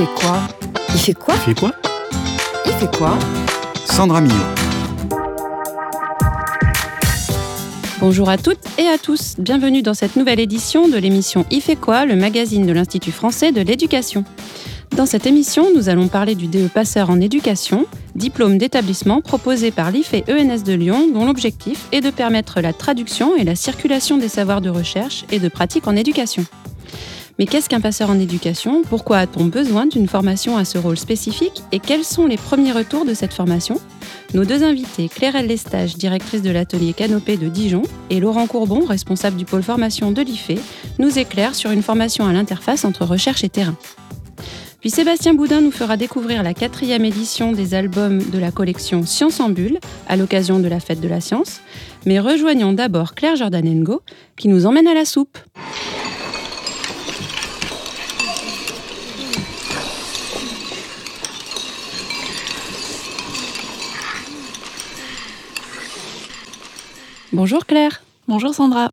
fait 0.00 0.14
quoi? 0.14 0.38
Il 0.94 0.98
fait 0.98 1.12
quoi? 1.14 1.34
Il 1.34 1.40
fait 1.40 1.60
quoi? 1.60 1.72
Il 2.64 2.72
fait 2.72 2.96
quoi? 2.96 3.18
Sandra 3.84 4.22
Millot. 4.22 4.34
Bonjour 7.98 8.30
à 8.30 8.38
toutes 8.38 8.60
et 8.78 8.86
à 8.86 8.96
tous. 8.96 9.34
Bienvenue 9.38 9.82
dans 9.82 9.92
cette 9.92 10.16
nouvelle 10.16 10.40
édition 10.40 10.88
de 10.88 10.96
l'émission 10.96 11.44
Il 11.50 11.60
fait 11.60 11.76
quoi, 11.76 12.06
le 12.06 12.16
magazine 12.16 12.64
de 12.64 12.72
l'Institut 12.72 13.12
français 13.12 13.52
de 13.52 13.60
l'éducation. 13.60 14.24
Dans 14.96 15.04
cette 15.04 15.26
émission, 15.26 15.66
nous 15.76 15.90
allons 15.90 16.08
parler 16.08 16.34
du 16.34 16.46
DE 16.46 16.68
Passeur 16.68 17.10
en 17.10 17.20
éducation, 17.20 17.84
diplôme 18.14 18.56
d'établissement 18.56 19.20
proposé 19.20 19.70
par 19.70 19.90
l'IFE 19.90 20.14
ENS 20.30 20.62
de 20.64 20.72
Lyon, 20.72 21.10
dont 21.12 21.26
l'objectif 21.26 21.88
est 21.92 22.00
de 22.00 22.10
permettre 22.10 22.62
la 22.62 22.72
traduction 22.72 23.36
et 23.36 23.44
la 23.44 23.54
circulation 23.54 24.16
des 24.16 24.28
savoirs 24.28 24.62
de 24.62 24.70
recherche 24.70 25.26
et 25.30 25.38
de 25.38 25.48
pratique 25.48 25.86
en 25.86 25.94
éducation. 25.94 26.46
Mais 27.40 27.46
qu'est-ce 27.46 27.70
qu'un 27.70 27.80
passeur 27.80 28.10
en 28.10 28.20
éducation? 28.20 28.82
Pourquoi 28.82 29.16
a-t-on 29.16 29.46
besoin 29.46 29.86
d'une 29.86 30.06
formation 30.06 30.58
à 30.58 30.66
ce 30.66 30.76
rôle 30.76 30.98
spécifique? 30.98 31.62
Et 31.72 31.78
quels 31.78 32.04
sont 32.04 32.26
les 32.26 32.36
premiers 32.36 32.72
retours 32.72 33.06
de 33.06 33.14
cette 33.14 33.32
formation? 33.32 33.80
Nos 34.34 34.44
deux 34.44 34.62
invités, 34.62 35.08
Claire 35.08 35.42
Lestage, 35.42 35.96
directrice 35.96 36.42
de 36.42 36.50
l'atelier 36.50 36.92
Canopée 36.92 37.38
de 37.38 37.48
Dijon, 37.48 37.80
et 38.10 38.20
Laurent 38.20 38.46
Courbon, 38.46 38.84
responsable 38.84 39.38
du 39.38 39.46
pôle 39.46 39.62
formation 39.62 40.12
de 40.12 40.20
l'IFE, 40.20 40.60
nous 40.98 41.18
éclairent 41.18 41.54
sur 41.54 41.70
une 41.70 41.82
formation 41.82 42.26
à 42.26 42.32
l'interface 42.34 42.84
entre 42.84 43.06
recherche 43.06 43.42
et 43.42 43.48
terrain. 43.48 43.74
Puis 44.82 44.90
Sébastien 44.90 45.32
Boudin 45.32 45.62
nous 45.62 45.70
fera 45.70 45.96
découvrir 45.96 46.42
la 46.42 46.52
quatrième 46.52 47.06
édition 47.06 47.52
des 47.52 47.72
albums 47.72 48.22
de 48.22 48.38
la 48.38 48.50
collection 48.50 49.06
Science 49.06 49.40
en 49.40 49.48
Bulle 49.48 49.78
à 50.08 50.16
l'occasion 50.16 50.58
de 50.58 50.68
la 50.68 50.78
fête 50.78 51.00
de 51.00 51.08
la 51.08 51.22
science. 51.22 51.62
Mais 52.04 52.20
rejoignons 52.20 52.74
d'abord 52.74 53.14
Claire 53.14 53.36
Jordanengo 53.36 54.02
qui 54.36 54.48
nous 54.48 54.66
emmène 54.66 54.86
à 54.86 54.94
la 54.94 55.06
soupe. 55.06 55.38
Bonjour 67.32 67.64
Claire. 67.64 68.02
Bonjour 68.26 68.52
Sandra. 68.52 68.90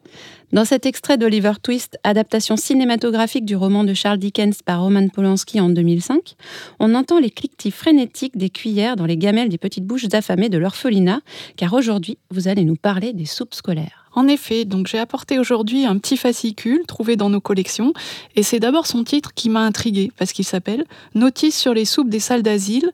Dans 0.54 0.64
cet 0.64 0.86
extrait 0.86 1.18
d'Oliver 1.18 1.54
Twist, 1.62 1.98
adaptation 2.04 2.56
cinématographique 2.56 3.46
du 3.46 3.56
roman 3.56 3.84
de 3.84 3.96
Charles 3.96 4.20
Dickens 4.20 4.62
par 4.64 4.82
Roman 4.82 5.08
Polanski 5.10 5.60
en 5.60 5.70
2005, 5.70 6.36
on 6.80 6.94
entend 6.94 7.20
les 7.20 7.32
cliquetis 7.32 7.72
frénétiques 7.72 8.38
des 8.38 8.52
cuillères 8.52 8.96
dans 8.96 9.08
les 9.08 9.18
gamelles 9.18 9.50
des 9.50 9.58
petites 9.58 9.86
bouches 9.86 10.06
affamées 10.14 10.50
de 10.50 10.60
l'orphelinat, 10.60 11.22
car 11.56 11.74
aujourd'hui, 11.74 12.20
vous 12.30 12.48
allez 12.48 12.64
nous 12.64 12.76
parler 12.76 13.12
des 13.12 13.26
soupes 13.26 13.56
scolaires. 13.56 14.06
En 14.14 14.28
effet, 14.28 14.66
donc 14.66 14.86
j'ai 14.86 15.00
apporté 15.00 15.40
aujourd'hui 15.40 15.86
un 15.88 15.98
petit 15.98 16.16
fascicule 16.16 16.84
trouvé 16.88 17.16
dans 17.16 17.32
nos 17.32 17.42
collections, 17.42 17.92
et 18.36 18.44
c'est 18.44 18.60
d'abord 18.60 18.86
son 18.86 19.04
titre 19.04 19.34
qui 19.34 19.50
m'a 19.50 19.62
intrigué, 19.62 20.12
parce 20.16 20.32
qu'il 20.32 20.46
s'appelle 20.46 20.86
Notice 21.16 21.58
sur 21.58 21.74
les 21.74 21.86
soupes 21.86 22.10
des 22.10 22.20
salles 22.20 22.44
d'asile, 22.44 22.92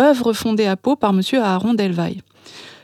œuvre 0.00 0.32
fondée 0.32 0.66
à 0.66 0.76
Pau 0.76 0.96
par 0.96 1.10
M. 1.10 1.20
Aaron 1.34 1.74
Delvaille. 1.74 2.22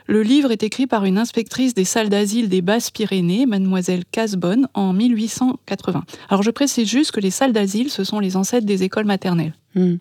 Le 0.06 0.22
livre 0.22 0.50
est 0.50 0.62
écrit 0.62 0.86
par 0.86 1.04
une 1.04 1.18
inspectrice 1.18 1.74
des 1.74 1.84
salles 1.84 2.08
d'asile 2.08 2.48
des 2.48 2.62
Basses-Pyrénées, 2.62 3.46
mademoiselle 3.46 4.04
Casbonne, 4.10 4.68
en 4.74 4.92
1880. 4.92 6.04
Alors 6.28 6.42
je 6.42 6.50
précise 6.50 6.88
juste 6.88 7.12
que 7.12 7.20
les 7.20 7.30
salles 7.30 7.52
d'asile, 7.52 7.90
ce 7.90 8.04
sont 8.04 8.18
les 8.18 8.36
ancêtres 8.36 8.66
des 8.66 8.82
écoles 8.82 9.04
maternelles. 9.04 9.54
Hmm. 9.74 9.96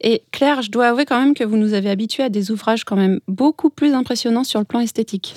Et 0.00 0.22
Claire, 0.30 0.62
je 0.62 0.70
dois 0.70 0.88
avouer 0.88 1.04
quand 1.04 1.18
même 1.18 1.34
que 1.34 1.42
vous 1.42 1.56
nous 1.56 1.74
avez 1.74 1.90
habitués 1.90 2.22
à 2.22 2.28
des 2.28 2.52
ouvrages 2.52 2.84
quand 2.84 2.94
même 2.94 3.18
beaucoup 3.26 3.68
plus 3.68 3.92
impressionnants 3.92 4.44
sur 4.44 4.60
le 4.60 4.64
plan 4.64 4.80
esthétique. 4.80 5.34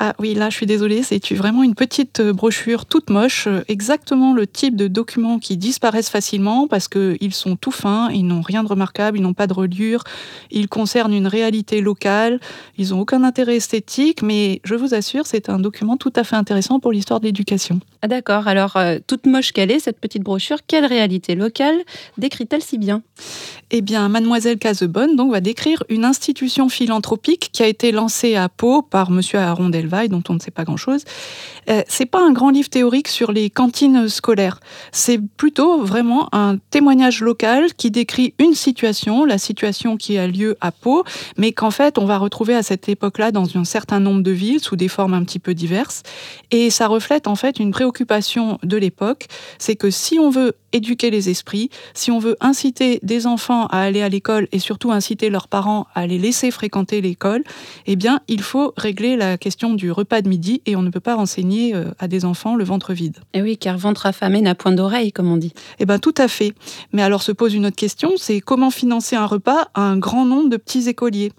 Ah 0.00 0.14
oui, 0.20 0.34
là, 0.34 0.48
je 0.48 0.54
suis 0.54 0.66
désolée, 0.66 1.02
c'est 1.02 1.34
vraiment 1.34 1.64
une 1.64 1.74
petite 1.74 2.20
euh, 2.20 2.32
brochure 2.32 2.86
toute 2.86 3.10
moche, 3.10 3.48
euh, 3.48 3.64
exactement 3.66 4.32
le 4.32 4.46
type 4.46 4.76
de 4.76 4.86
documents 4.86 5.40
qui 5.40 5.56
disparaissent 5.56 6.08
facilement 6.08 6.68
parce 6.68 6.86
qu'ils 6.86 7.34
sont 7.34 7.56
tout 7.56 7.72
fins, 7.72 8.08
ils 8.10 8.24
n'ont 8.24 8.40
rien 8.40 8.62
de 8.62 8.68
remarquable, 8.68 9.18
ils 9.18 9.22
n'ont 9.22 9.34
pas 9.34 9.48
de 9.48 9.54
reliure, 9.54 10.04
ils 10.52 10.68
concernent 10.68 11.12
une 11.12 11.26
réalité 11.26 11.80
locale, 11.80 12.38
ils 12.76 12.90
n'ont 12.90 13.00
aucun 13.00 13.24
intérêt 13.24 13.56
esthétique, 13.56 14.22
mais 14.22 14.60
je 14.62 14.76
vous 14.76 14.94
assure, 14.94 15.26
c'est 15.26 15.48
un 15.48 15.58
document 15.58 15.96
tout 15.96 16.12
à 16.14 16.22
fait 16.22 16.36
intéressant 16.36 16.78
pour 16.78 16.92
l'histoire 16.92 17.18
de 17.18 17.26
l'éducation. 17.26 17.80
Ah 18.00 18.06
d'accord, 18.06 18.46
alors 18.46 18.76
euh, 18.76 18.98
toute 19.04 19.26
moche 19.26 19.50
qu'elle 19.50 19.72
est, 19.72 19.80
cette 19.80 19.98
petite 19.98 20.22
brochure, 20.22 20.58
quelle 20.64 20.86
réalité 20.86 21.34
locale 21.34 21.74
décrit-elle 22.18 22.62
si 22.62 22.78
bien? 22.78 23.02
Eh 23.72 23.80
bien, 23.80 24.08
Mademoiselle 24.08 24.58
Casebonne 24.58 25.16
donc, 25.16 25.32
va 25.32 25.40
décrire 25.40 25.82
une 25.88 26.04
institution 26.04 26.68
philanthropique 26.68 27.50
qui 27.52 27.64
a 27.64 27.66
été 27.66 27.90
lancée 27.90 28.36
à 28.36 28.48
Pau 28.48 28.82
par 28.82 29.10
Monsieur 29.10 29.40
Aaron 29.40 29.68
Dont 29.88 30.22
on 30.28 30.34
ne 30.34 30.38
sait 30.38 30.50
pas 30.50 30.64
grand-chose. 30.64 31.04
Euh, 31.68 31.82
c'est 31.88 32.06
pas 32.06 32.20
un 32.20 32.32
grand 32.32 32.50
livre 32.50 32.68
théorique 32.68 33.08
sur 33.08 33.32
les 33.32 33.50
cantines 33.50 34.08
scolaires. 34.08 34.60
C'est 34.92 35.18
plutôt 35.18 35.82
vraiment 35.82 36.28
un 36.32 36.58
témoignage 36.70 37.20
local 37.20 37.72
qui 37.74 37.90
décrit 37.90 38.34
une 38.38 38.54
situation, 38.54 39.24
la 39.24 39.38
situation 39.38 39.96
qui 39.96 40.18
a 40.18 40.26
lieu 40.26 40.56
à 40.60 40.72
Pau, 40.72 41.04
mais 41.36 41.52
qu'en 41.52 41.70
fait, 41.70 41.98
on 41.98 42.04
va 42.04 42.18
retrouver 42.18 42.54
à 42.54 42.62
cette 42.62 42.88
époque-là 42.88 43.32
dans 43.32 43.56
un 43.56 43.64
certain 43.64 44.00
nombre 44.00 44.22
de 44.22 44.30
villes 44.30 44.60
sous 44.60 44.76
des 44.76 44.88
formes 44.88 45.14
un 45.14 45.24
petit 45.24 45.38
peu 45.38 45.54
diverses. 45.54 46.02
Et 46.50 46.70
ça 46.70 46.86
reflète 46.86 47.26
en 47.26 47.34
fait 47.34 47.58
une 47.58 47.70
préoccupation 47.70 48.58
de 48.62 48.76
l'époque. 48.76 49.26
C'est 49.58 49.76
que 49.76 49.90
si 49.90 50.18
on 50.18 50.30
veut 50.30 50.54
éduquer 50.72 51.10
les 51.10 51.30
esprits, 51.30 51.70
si 51.94 52.10
on 52.10 52.18
veut 52.18 52.36
inciter 52.40 53.00
des 53.02 53.26
enfants 53.26 53.66
à 53.66 53.80
aller 53.80 54.02
à 54.02 54.08
l'école 54.08 54.48
et 54.52 54.58
surtout 54.58 54.92
inciter 54.92 55.30
leurs 55.30 55.48
parents 55.48 55.86
à 55.94 56.06
les 56.06 56.18
laisser 56.18 56.50
fréquenter 56.50 57.00
l'école, 57.00 57.42
eh 57.86 57.96
bien, 57.96 58.20
il 58.28 58.42
faut 58.42 58.74
régler 58.76 59.16
la 59.16 59.38
question 59.38 59.74
du 59.74 59.90
repas 59.90 60.22
de 60.22 60.28
midi 60.28 60.62
et 60.66 60.76
on 60.76 60.82
ne 60.82 60.90
peut 60.90 61.00
pas 61.00 61.16
enseigner 61.16 61.74
euh, 61.74 61.86
à 61.98 62.08
des 62.08 62.24
enfants 62.24 62.56
le 62.56 62.64
ventre 62.64 62.92
vide. 62.92 63.18
Et 63.32 63.38
eh 63.38 63.42
oui, 63.42 63.56
car 63.56 63.78
ventre 63.78 64.06
affamé 64.06 64.40
n'a 64.40 64.54
point 64.54 64.72
d'oreille, 64.72 65.12
comme 65.12 65.30
on 65.30 65.36
dit. 65.36 65.52
Eh 65.78 65.86
bien, 65.86 65.98
tout 65.98 66.14
à 66.16 66.28
fait. 66.28 66.52
Mais 66.92 67.02
alors 67.02 67.22
se 67.22 67.32
pose 67.32 67.54
une 67.54 67.66
autre 67.66 67.76
question, 67.76 68.12
c'est 68.16 68.40
comment 68.40 68.70
financer 68.70 69.16
un 69.16 69.26
repas 69.26 69.68
à 69.74 69.82
un 69.82 69.96
grand 69.96 70.24
nombre 70.24 70.48
de 70.48 70.56
petits 70.56 70.88
écoliers? 70.88 71.32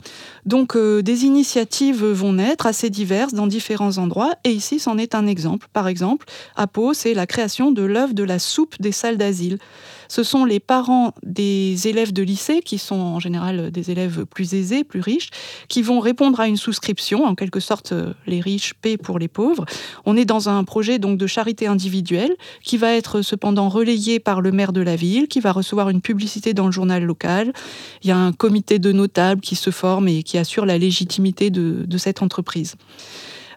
Donc, 0.50 0.76
euh, 0.76 1.04
des 1.04 1.26
initiatives 1.26 2.04
vont 2.04 2.34
naître 2.34 2.66
assez 2.66 2.90
diverses 2.90 3.36
dans 3.36 3.46
différents 3.46 4.00
endroits 4.00 4.34
et 4.44 4.50
ici, 4.50 4.80
c'en 4.80 4.98
est 4.98 5.14
un 5.14 5.28
exemple. 5.28 5.68
Par 5.74 5.88
exemple, 5.88 6.26
à 6.56 6.66
Pau, 6.66 6.96
c'est 6.96 7.14
la 7.14 7.28
création 7.28 7.72
de 7.72 7.84
l'œuvre 7.84 8.16
de 8.16 8.24
la 8.24 8.40
soupe 8.40 8.74
des 8.82 8.92
salles 8.92 9.18
d'asile. 9.18 9.60
Ce 10.10 10.24
sont 10.24 10.44
les 10.44 10.60
parents 10.60 11.14
des 11.24 11.88
élèves 11.88 12.12
de 12.12 12.24
lycée, 12.24 12.62
qui 12.62 12.80
sont 12.80 12.96
en 12.96 13.20
général 13.20 13.72
des 13.72 13.92
élèves 13.92 14.26
plus 14.26 14.56
aisés, 14.56 14.84
plus 14.84 15.02
riches, 15.02 15.30
qui 15.68 15.84
vont 15.84 16.00
répondre 16.00 16.40
à 16.40 16.48
une 16.48 16.58
souscription, 16.58 17.24
en 17.24 17.36
quelque 17.36 17.60
sorte 17.60 17.94
les 18.26 18.42
riches 18.42 18.74
paient 18.74 18.98
pour 18.98 19.20
les 19.20 19.28
pauvres. 19.28 19.66
On 20.06 20.18
est 20.18 20.26
dans 20.26 20.50
un 20.50 20.64
projet 20.64 20.98
donc 20.98 21.20
de 21.20 21.28
charité 21.28 21.68
individuelle 21.68 22.36
qui 22.64 22.78
va 22.78 22.96
être 22.96 23.22
cependant 23.22 23.70
relayé 23.70 24.20
par 24.20 24.42
le 24.42 24.52
maire 24.52 24.74
de 24.74 24.82
la 24.82 24.96
ville, 24.96 25.28
qui 25.28 25.40
va 25.40 25.52
recevoir 25.52 25.90
une 25.90 26.02
publicité 26.02 26.56
dans 26.56 26.66
le 26.66 26.72
journal 26.72 27.04
local. 27.04 27.54
Il 28.02 28.08
y 28.10 28.12
a 28.12 28.18
un 28.18 28.32
comité 28.32 28.80
de 28.80 28.92
notables 28.92 29.42
qui 29.42 29.56
se 29.56 29.70
forme 29.70 30.08
et 30.08 30.24
qui 30.24 30.40
assure 30.40 30.66
la 30.66 30.80
légitimité 30.80 31.52
de, 31.52 31.98
cette 31.98 32.24
entreprise. 32.24 32.76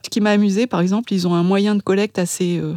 Ce 0.04 0.10
qui 0.10 0.20
m'a 0.20 0.30
amusé, 0.30 0.66
par 0.66 0.80
exemple, 0.80 1.12
ils 1.14 1.28
ont 1.28 1.34
un 1.34 1.44
moyen 1.44 1.74
de 1.74 1.82
collecte 1.82 2.18
assez... 2.18 2.58
Euh, 2.58 2.74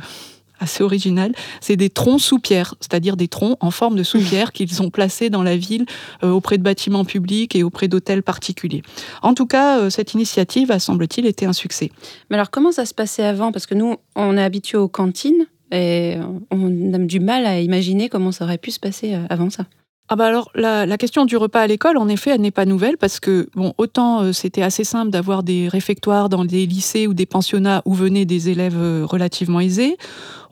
assez 0.60 0.84
original, 0.84 1.34
c'est 1.62 1.76
des 1.76 1.90
troncs 1.90 2.22
sous-pierre, 2.22 2.76
c'est-à-dire 2.80 3.18
des 3.18 3.28
troncs 3.28 3.58
en 3.60 3.72
forme 3.72 3.96
de 3.96 4.04
sous-pierre 4.04 4.52
qu'ils 4.52 4.82
ont 4.82 4.90
placés 4.90 5.30
dans 5.30 5.44
la 5.44 5.58
ville 5.58 5.86
euh, 6.24 6.32
auprès 6.32 6.58
de 6.58 6.64
bâtiments 6.64 7.06
publics 7.06 7.56
et 7.56 7.64
auprès 7.64 7.88
d'hôtels 7.88 8.24
particuliers. 8.24 8.82
En 9.22 9.34
tout 9.34 9.46
cas, 9.46 9.80
euh, 9.80 9.90
cette 9.90 10.14
initiative 10.14 10.72
a, 10.72 10.80
semble-t-il, 10.80 11.26
été 11.26 11.46
un 11.46 11.54
succès. 11.54 11.92
Mais 12.30 12.36
alors, 12.36 12.52
comment 12.52 12.72
ça 12.72 12.86
se 12.86 12.94
passait 12.94 13.24
avant? 13.24 13.52
Parce 13.52 13.66
que 13.66 13.76
nous, 13.76 13.96
on 14.16 14.38
est 14.38 14.44
habitués 14.44 14.78
aux 14.78 14.88
cantines 14.88 15.46
et 15.72 16.18
on 16.52 16.94
a 16.94 16.98
du 17.00 17.20
mal 17.20 17.46
à 17.46 17.60
imaginer 17.60 18.08
comment 18.08 18.32
ça 18.32 18.46
aurait 18.46 18.58
pu 18.58 18.72
se 18.72 18.80
passer 18.80 19.14
euh, 19.14 19.26
avant 19.30 19.50
ça. 19.50 19.66
Ah 20.08 20.16
bah 20.16 20.28
alors 20.28 20.52
la, 20.54 20.86
la, 20.86 20.98
question 21.00 21.26
du 21.26 21.36
repas 21.36 21.62
à 21.62 21.66
l'école, 21.66 21.98
en 21.98 22.08
effet, 22.08 22.30
elle 22.30 22.42
n'est 22.42 22.52
pas 22.52 22.66
nouvelle 22.66 22.96
parce 22.96 23.20
que 23.20 23.50
bon, 23.56 23.74
autant 23.80 24.32
c'était 24.34 24.62
assez 24.62 24.84
simple 24.84 25.10
d'avoir 25.10 25.42
des 25.42 25.68
réfectoires 25.68 26.30
dans 26.30 26.46
des 26.46 26.68
lycées 26.68 27.08
ou 27.08 27.16
des 27.16 27.26
pensionnats 27.26 27.82
où 27.86 27.96
venaient 27.96 28.26
des 28.26 28.50
élèves 28.50 28.78
relativement 29.04 29.60
aisés, 29.62 29.98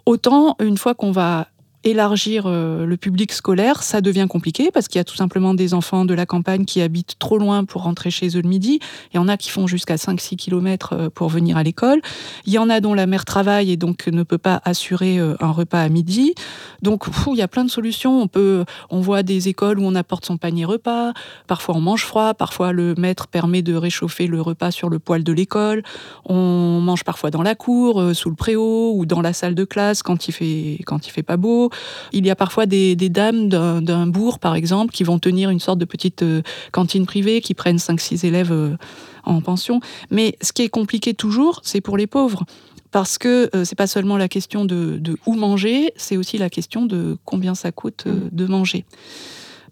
Autant, 0.06 0.56
une 0.60 0.78
fois 0.78 0.96
qu'on 0.96 1.12
va 1.12 1.48
élargir 1.84 2.46
euh, 2.46 2.86
le 2.86 2.98
public 2.98 3.32
scolaire, 3.34 3.84
ça 3.84 4.02
devient 4.02 4.28
compliqué 4.30 4.72
parce 4.72 4.88
qu'il 4.88 5.00
y 5.00 5.02
a 5.02 5.04
tout 5.04 5.16
simplement 5.16 5.54
des 5.54 5.74
enfants 5.74 6.06
de 6.06 6.14
la 6.14 6.26
campagne 6.26 6.66
qui 6.66 6.82
habitent 6.82 7.16
trop 7.20 7.38
loin 7.38 7.66
pour 7.66 7.84
rentrer 7.84 8.10
chez 8.10 8.28
eux 8.38 8.42
le 8.42 8.48
midi. 8.48 8.80
Il 9.14 9.18
y 9.18 9.20
en 9.20 9.28
a 9.28 9.38
qui 9.38 9.50
font 9.50 9.68
jusqu'à 9.68 9.96
5-6 9.96 10.38
km 10.38 10.94
euh, 10.94 11.10
pour 11.10 11.30
venir 11.30 11.58
à 11.58 11.64
l'école. 11.64 12.02
Il 12.46 12.54
y 12.54 12.58
en 12.58 12.70
a 12.70 12.80
dont 12.80 12.94
la 12.94 13.06
mère 13.06 13.26
travaille 13.26 13.72
et 13.72 13.78
donc 13.78 14.08
ne 14.08 14.24
peut 14.24 14.38
pas 14.38 14.62
assurer 14.64 15.20
euh, 15.20 15.36
un 15.42 15.52
repas 15.52 15.82
à 15.82 15.90
midi. 15.90 16.34
Donc 16.82 17.06
il 17.28 17.38
y 17.38 17.42
a 17.42 17.48
plein 17.48 17.66
de 17.66 17.70
solutions. 17.70 18.22
On 18.22 18.28
peut, 18.28 18.64
on 18.90 19.02
voit 19.02 19.24
des 19.24 19.50
écoles 19.50 19.80
où 19.80 19.84
on 19.84 19.96
apporte 19.96 20.26
son 20.26 20.38
panier 20.38 20.66
repas. 20.66 21.14
Parfois 21.48 21.76
on 21.76 21.82
mange 21.82 22.06
froid. 22.06 22.34
Parfois 22.34 22.72
le 22.72 22.96
maître 22.98 23.28
permet 23.28 23.62
de 23.62 23.76
réchauffer 23.76 24.28
le 24.28 24.42
repas 24.42 24.72
sur 24.72 24.90
le 24.90 25.00
poêle 25.00 25.24
de 25.24 25.34
l'école. 25.34 25.84
On 26.26 26.80
mange 26.82 27.04
parfois 27.04 27.30
dans 27.30 27.44
la 27.44 27.56
cour, 27.56 28.12
sous 28.14 28.30
le 28.30 28.36
préau 28.36 28.94
ou 28.96 29.06
dans 29.06 29.22
la 29.22 29.34
salle 29.34 29.56
de 29.56 29.66
classe 29.66 30.02
quand 30.02 30.28
il 30.28 30.32
fait 30.32 30.80
quand 30.86 31.08
il 31.08 31.12
fait 31.12 31.24
pas 31.24 31.38
beau. 31.38 31.70
Il 32.12 32.26
y 32.26 32.30
a 32.30 32.36
parfois 32.36 32.66
des, 32.66 32.96
dames 32.96 33.50
d'un 33.50 34.08
bourg, 34.08 34.40
par 34.40 34.56
exemple, 34.56 34.94
qui 34.94 35.04
vont 35.04 35.20
tenir 35.20 35.50
une 35.50 35.60
sorte 35.60 35.80
de 35.80 35.86
petite 35.86 36.24
euh, 36.24 36.42
cantine 36.72 37.06
privée, 37.06 37.42
qui 37.42 37.54
prennent 37.54 37.78
5-6 37.78 38.26
élèves 38.26 38.52
euh, 38.52 38.76
en 39.24 39.42
pension. 39.42 39.80
Mais 40.10 40.38
ce 40.42 40.54
qui 40.54 40.64
est 40.64 40.70
compliqué 40.70 41.14
toujours, 41.14 41.62
c'est 41.64 41.82
pour 41.82 41.98
les 41.98 42.08
pauvres 42.08 42.44
parce 42.92 43.18
que 43.18 43.50
euh, 43.56 43.66
c'est 43.66 43.76
pas 43.76 43.88
seulement 43.88 44.18
la 44.18 44.28
question 44.28 44.66
de, 44.66 45.02
où 45.26 45.34
manger, 45.34 45.92
c'est 45.96 46.16
aussi 46.16 46.38
la 46.38 46.50
question 46.50 46.86
de 46.86 47.18
combien 47.26 47.56
ça 47.56 47.72
coûte 47.72 48.06
de 48.08 48.46
manger. 48.46 48.86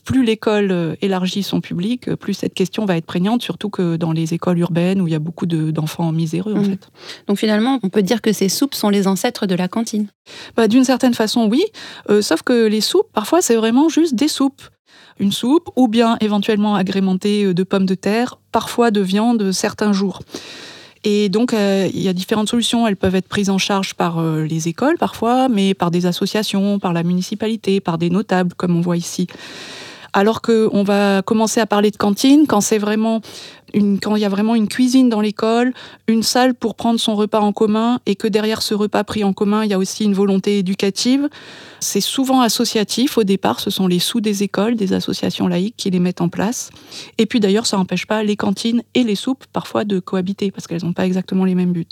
Plus 0.03 0.24
l'école 0.24 0.98
élargit 1.01 1.44
son 1.44 1.62
public, 1.62 2.13
plus 2.15 2.33
cette 2.33 2.53
question 2.53 2.86
va 2.86 2.98
être 2.98 3.06
prégnante, 3.06 3.42
surtout 3.42 3.69
que 3.69 3.98
dans 3.98 4.12
les 4.12 4.33
écoles 4.33 4.59
urbaines 4.59 5.01
où 5.01 5.07
il 5.07 5.12
y 5.12 5.15
a 5.15 5.19
beaucoup 5.19 5.45
d'enfants 5.45 6.12
miséreux, 6.12 6.53
en 6.53 6.62
mmh. 6.62 6.65
fait. 6.65 6.89
Donc 7.27 7.38
finalement, 7.38 7.80
on 7.83 7.89
peut 7.89 8.01
dire 8.01 8.21
que 8.21 8.33
ces 8.33 8.50
soupes 8.50 8.74
sont 8.74 8.89
les 8.89 9.07
ancêtres 9.07 9.45
de 9.45 9.56
la 9.56 9.68
cantine 9.68 10.07
bah, 10.56 10.68
D'une 10.68 10.83
certaine 10.83 11.13
façon, 11.13 11.48
oui. 11.50 11.63
sauf 12.21 12.42
que 12.42 12.68
les 12.68 12.81
soupes, 12.81 13.12
parfois, 13.13 13.42
c'est 13.42 13.56
vraiment 13.56 13.89
juste 13.89 14.15
des 14.15 14.27
soupes 14.27 14.62
une 15.19 15.31
soupe, 15.31 15.69
ou 15.75 15.88
bien 15.88 16.18
éventuellement 16.19 16.75
agrémentée 16.75 17.53
de 17.53 17.63
pommes 17.63 17.86
de 17.86 17.95
terre, 17.95 18.39
parfois 18.51 18.92
de 18.92 19.01
viande 19.01 19.51
certains 19.51 19.94
jours. 19.94 20.21
Et 21.03 21.30
donc, 21.30 21.53
euh, 21.53 21.89
il 21.94 22.01
y 22.01 22.07
a 22.09 22.13
différentes 22.13 22.50
solutions. 22.50 22.88
Elles 22.88 22.95
peuvent 22.95 23.15
être 23.15 23.27
prises 23.27 23.50
en 23.50 23.57
charge 23.57 23.95
par 23.95 24.19
euh, 24.19 24.44
les 24.44 24.68
écoles 24.68 24.98
parfois, 25.00 25.50
mais 25.50 25.74
par 25.74 25.89
des 25.89 26.06
associations, 26.06 26.77
par 26.77 26.94
la 26.94 27.03
municipalité, 27.03 27.80
par 27.80 27.98
des 27.98 28.09
notables, 28.09 28.53
comme 28.56 28.75
on 28.75 28.81
voit 28.81 28.98
ici. 28.98 29.27
Alors 30.13 30.41
qu'on 30.41 30.83
va 30.83 31.21
commencer 31.21 31.59
à 31.61 31.65
parler 31.65 31.89
de 31.91 31.97
cantine 31.97 32.45
quand 32.47 32.61
c'est 32.61 32.77
vraiment 32.77 33.21
quand 34.01 34.15
il 34.15 34.21
y 34.21 34.25
a 34.25 34.29
vraiment 34.29 34.56
une 34.56 34.68
cuisine 34.68 35.09
dans 35.09 35.21
l'école, 35.21 35.73
une 36.07 36.23
salle 36.23 36.53
pour 36.53 36.75
prendre 36.75 37.00
son 37.00 37.15
repas 37.15 37.39
en 37.39 37.53
commun 37.53 38.00
et 38.06 38.15
que 38.15 38.27
derrière 38.27 38.62
ce 38.62 38.73
repas 38.73 39.03
pris 39.03 39.23
en 39.23 39.33
commun, 39.33 39.63
il 39.63 39.71
y 39.71 39.73
a 39.73 39.77
aussi 39.77 40.03
une 40.03 40.13
volonté 40.13 40.59
éducative. 40.59 41.29
C'est 41.79 42.01
souvent 42.01 42.41
associatif 42.41 43.18
au 43.18 43.23
départ, 43.23 43.59
ce 43.59 43.69
sont 43.69 43.88
les 43.88 44.00
sous 44.00 44.21
des 44.21 44.44
écoles, 44.44 44.75
des 44.75 44.94
associations 44.94 45.47
laïques 45.47 45.75
qui 45.77 45.89
les 45.89 46.00
mettent 46.00 46.21
en 46.21 46.29
place. 46.29 46.69
Et 47.18 47.25
puis 47.25 47.39
d'ailleurs, 47.39 47.65
ça 47.65 47.77
n'empêche 47.77 48.06
pas 48.06 48.23
les 48.23 48.35
cantines 48.35 48.83
et 48.94 49.03
les 49.03 49.15
soupes 49.15 49.45
parfois 49.51 49.83
de 49.83 50.00
cohabiter 50.00 50.51
parce 50.51 50.67
qu'elles 50.67 50.83
n'ont 50.83 50.94
pas 50.94 51.06
exactement 51.06 51.45
les 51.45 51.56
mêmes 51.56 51.71
buts. 51.71 51.88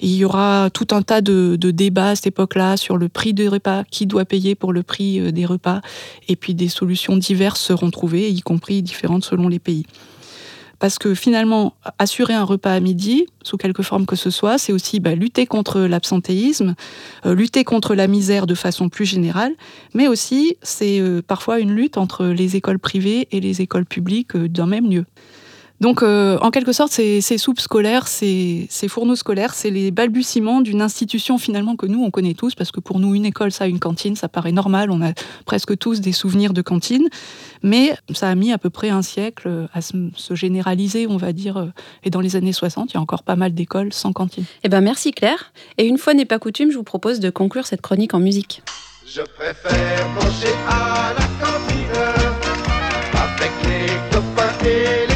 il 0.00 0.14
y 0.14 0.24
aura 0.24 0.70
tout 0.72 0.88
un 0.92 1.02
tas 1.02 1.20
de, 1.20 1.56
débats 1.56 2.10
à 2.10 2.16
cette 2.16 2.28
époque-là 2.28 2.76
sur 2.76 2.96
le 2.96 3.08
prix 3.08 3.34
des 3.34 3.48
repas, 3.48 3.84
qui 3.90 4.06
doit 4.06 4.24
payer 4.24 4.54
pour 4.54 4.72
le 4.72 4.82
prix 4.82 5.20
euh, 5.20 5.32
des 5.32 5.44
repas, 5.44 5.80
et 6.28 6.36
puis 6.36 6.54
des 6.54 6.68
solutions 6.68 7.16
diverses 7.16 7.60
seront 7.60 7.90
trouvées, 7.90 8.30
y 8.30 8.40
compris 8.40 8.82
différentes 8.82 9.24
selon 9.24 9.48
les 9.48 9.58
pays. 9.58 9.84
Parce 10.78 10.98
que 10.98 11.14
finalement, 11.14 11.74
assurer 11.98 12.34
un 12.34 12.44
repas 12.44 12.72
à 12.72 12.80
midi, 12.80 13.26
sous 13.42 13.56
quelque 13.56 13.82
forme 13.82 14.06
que 14.06 14.14
ce 14.14 14.30
soit, 14.30 14.58
c'est 14.58 14.72
aussi 14.72 15.00
bah, 15.00 15.14
lutter 15.14 15.46
contre 15.46 15.80
l'absentéisme, 15.80 16.74
euh, 17.26 17.34
lutter 17.34 17.64
contre 17.64 17.94
la 17.94 18.06
misère 18.06 18.46
de 18.46 18.54
façon 18.54 18.88
plus 18.88 19.04
générale, 19.04 19.54
mais 19.94 20.06
aussi 20.06 20.56
c'est 20.62 21.00
euh, 21.00 21.20
parfois 21.20 21.58
une 21.58 21.74
lutte 21.74 21.98
entre 21.98 22.26
les 22.26 22.54
écoles 22.54 22.78
privées 22.78 23.26
et 23.32 23.40
les 23.40 23.60
écoles 23.60 23.86
publiques 23.86 24.36
euh, 24.36 24.48
d'un 24.48 24.66
même 24.66 24.88
lieu. 24.88 25.04
Donc, 25.80 26.02
euh, 26.02 26.38
en 26.40 26.50
quelque 26.50 26.72
sorte, 26.72 26.90
ces, 26.90 27.20
soupes 27.38 27.60
scolaires, 27.60 28.08
ces, 28.08 28.68
fourneaux 28.88 29.14
scolaires, 29.14 29.54
c'est 29.54 29.70
les 29.70 29.90
balbutiements 29.90 30.60
d'une 30.60 30.82
institution 30.82 31.38
finalement 31.38 31.76
que 31.76 31.86
nous, 31.86 32.02
on 32.02 32.10
connaît 32.10 32.34
tous, 32.34 32.54
parce 32.54 32.72
que 32.72 32.80
pour 32.80 32.98
nous, 32.98 33.14
une 33.14 33.24
école, 33.24 33.52
ça, 33.52 33.66
une 33.66 33.78
cantine, 33.78 34.16
ça 34.16 34.28
paraît 34.28 34.52
normal, 34.52 34.90
on 34.90 35.00
a 35.02 35.12
presque 35.44 35.78
tous 35.78 36.00
des 36.00 36.12
souvenirs 36.12 36.52
de 36.52 36.62
cantine, 36.62 37.08
mais 37.62 37.94
ça 38.12 38.28
a 38.28 38.34
mis 38.34 38.52
à 38.52 38.58
peu 38.58 38.70
près 38.70 38.90
un 38.90 39.02
siècle 39.02 39.68
à 39.72 39.80
se, 39.80 40.34
généraliser, 40.34 41.06
on 41.06 41.16
va 41.16 41.32
dire, 41.32 41.58
euh, 41.58 41.66
et 42.02 42.10
dans 42.10 42.20
les 42.20 42.34
années 42.34 42.52
60, 42.52 42.90
il 42.90 42.94
y 42.94 42.96
a 42.96 43.00
encore 43.00 43.22
pas 43.22 43.36
mal 43.36 43.54
d'écoles 43.54 43.92
sans 43.92 44.12
cantine. 44.12 44.44
Eh 44.64 44.68
ben, 44.68 44.80
merci 44.80 45.12
Claire, 45.12 45.52
et 45.78 45.86
une 45.86 45.98
fois 45.98 46.14
n'est 46.14 46.24
pas 46.24 46.38
coutume, 46.38 46.72
je 46.72 46.76
vous 46.76 46.84
propose 46.84 47.20
de 47.20 47.30
conclure 47.30 47.66
cette 47.66 47.82
chronique 47.82 48.14
en 48.14 48.20
musique. 48.20 48.62
Je 49.06 49.22
préfère 49.22 50.08
manger 50.10 50.54
à 50.68 51.14
la 51.14 51.46
cantine 51.46 51.78
avec 53.14 53.52
les 53.64 53.86
copains 54.10 54.66
et 54.66 55.07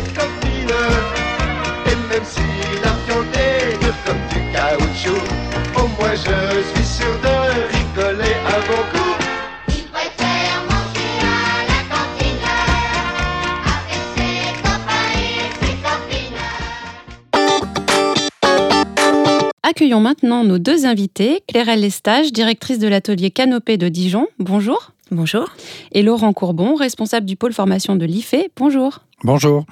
Accueillons 19.92 20.04
maintenant 20.04 20.42
nos 20.42 20.56
deux 20.56 20.86
invités, 20.86 21.42
Clairelle 21.46 21.82
Lestage, 21.82 22.32
directrice 22.32 22.78
de 22.78 22.88
l'atelier 22.88 23.30
Canopée 23.30 23.76
de 23.76 23.90
Dijon. 23.90 24.26
Bonjour. 24.38 24.92
Bonjour. 25.10 25.50
Et 25.92 26.02
Laurent 26.02 26.32
Courbon, 26.32 26.76
responsable 26.76 27.26
du 27.26 27.36
pôle 27.36 27.52
formation 27.52 27.94
de 27.94 28.06
l'IFE. 28.06 28.36
Bonjour. 28.56 29.00
Bonjour. 29.22 29.66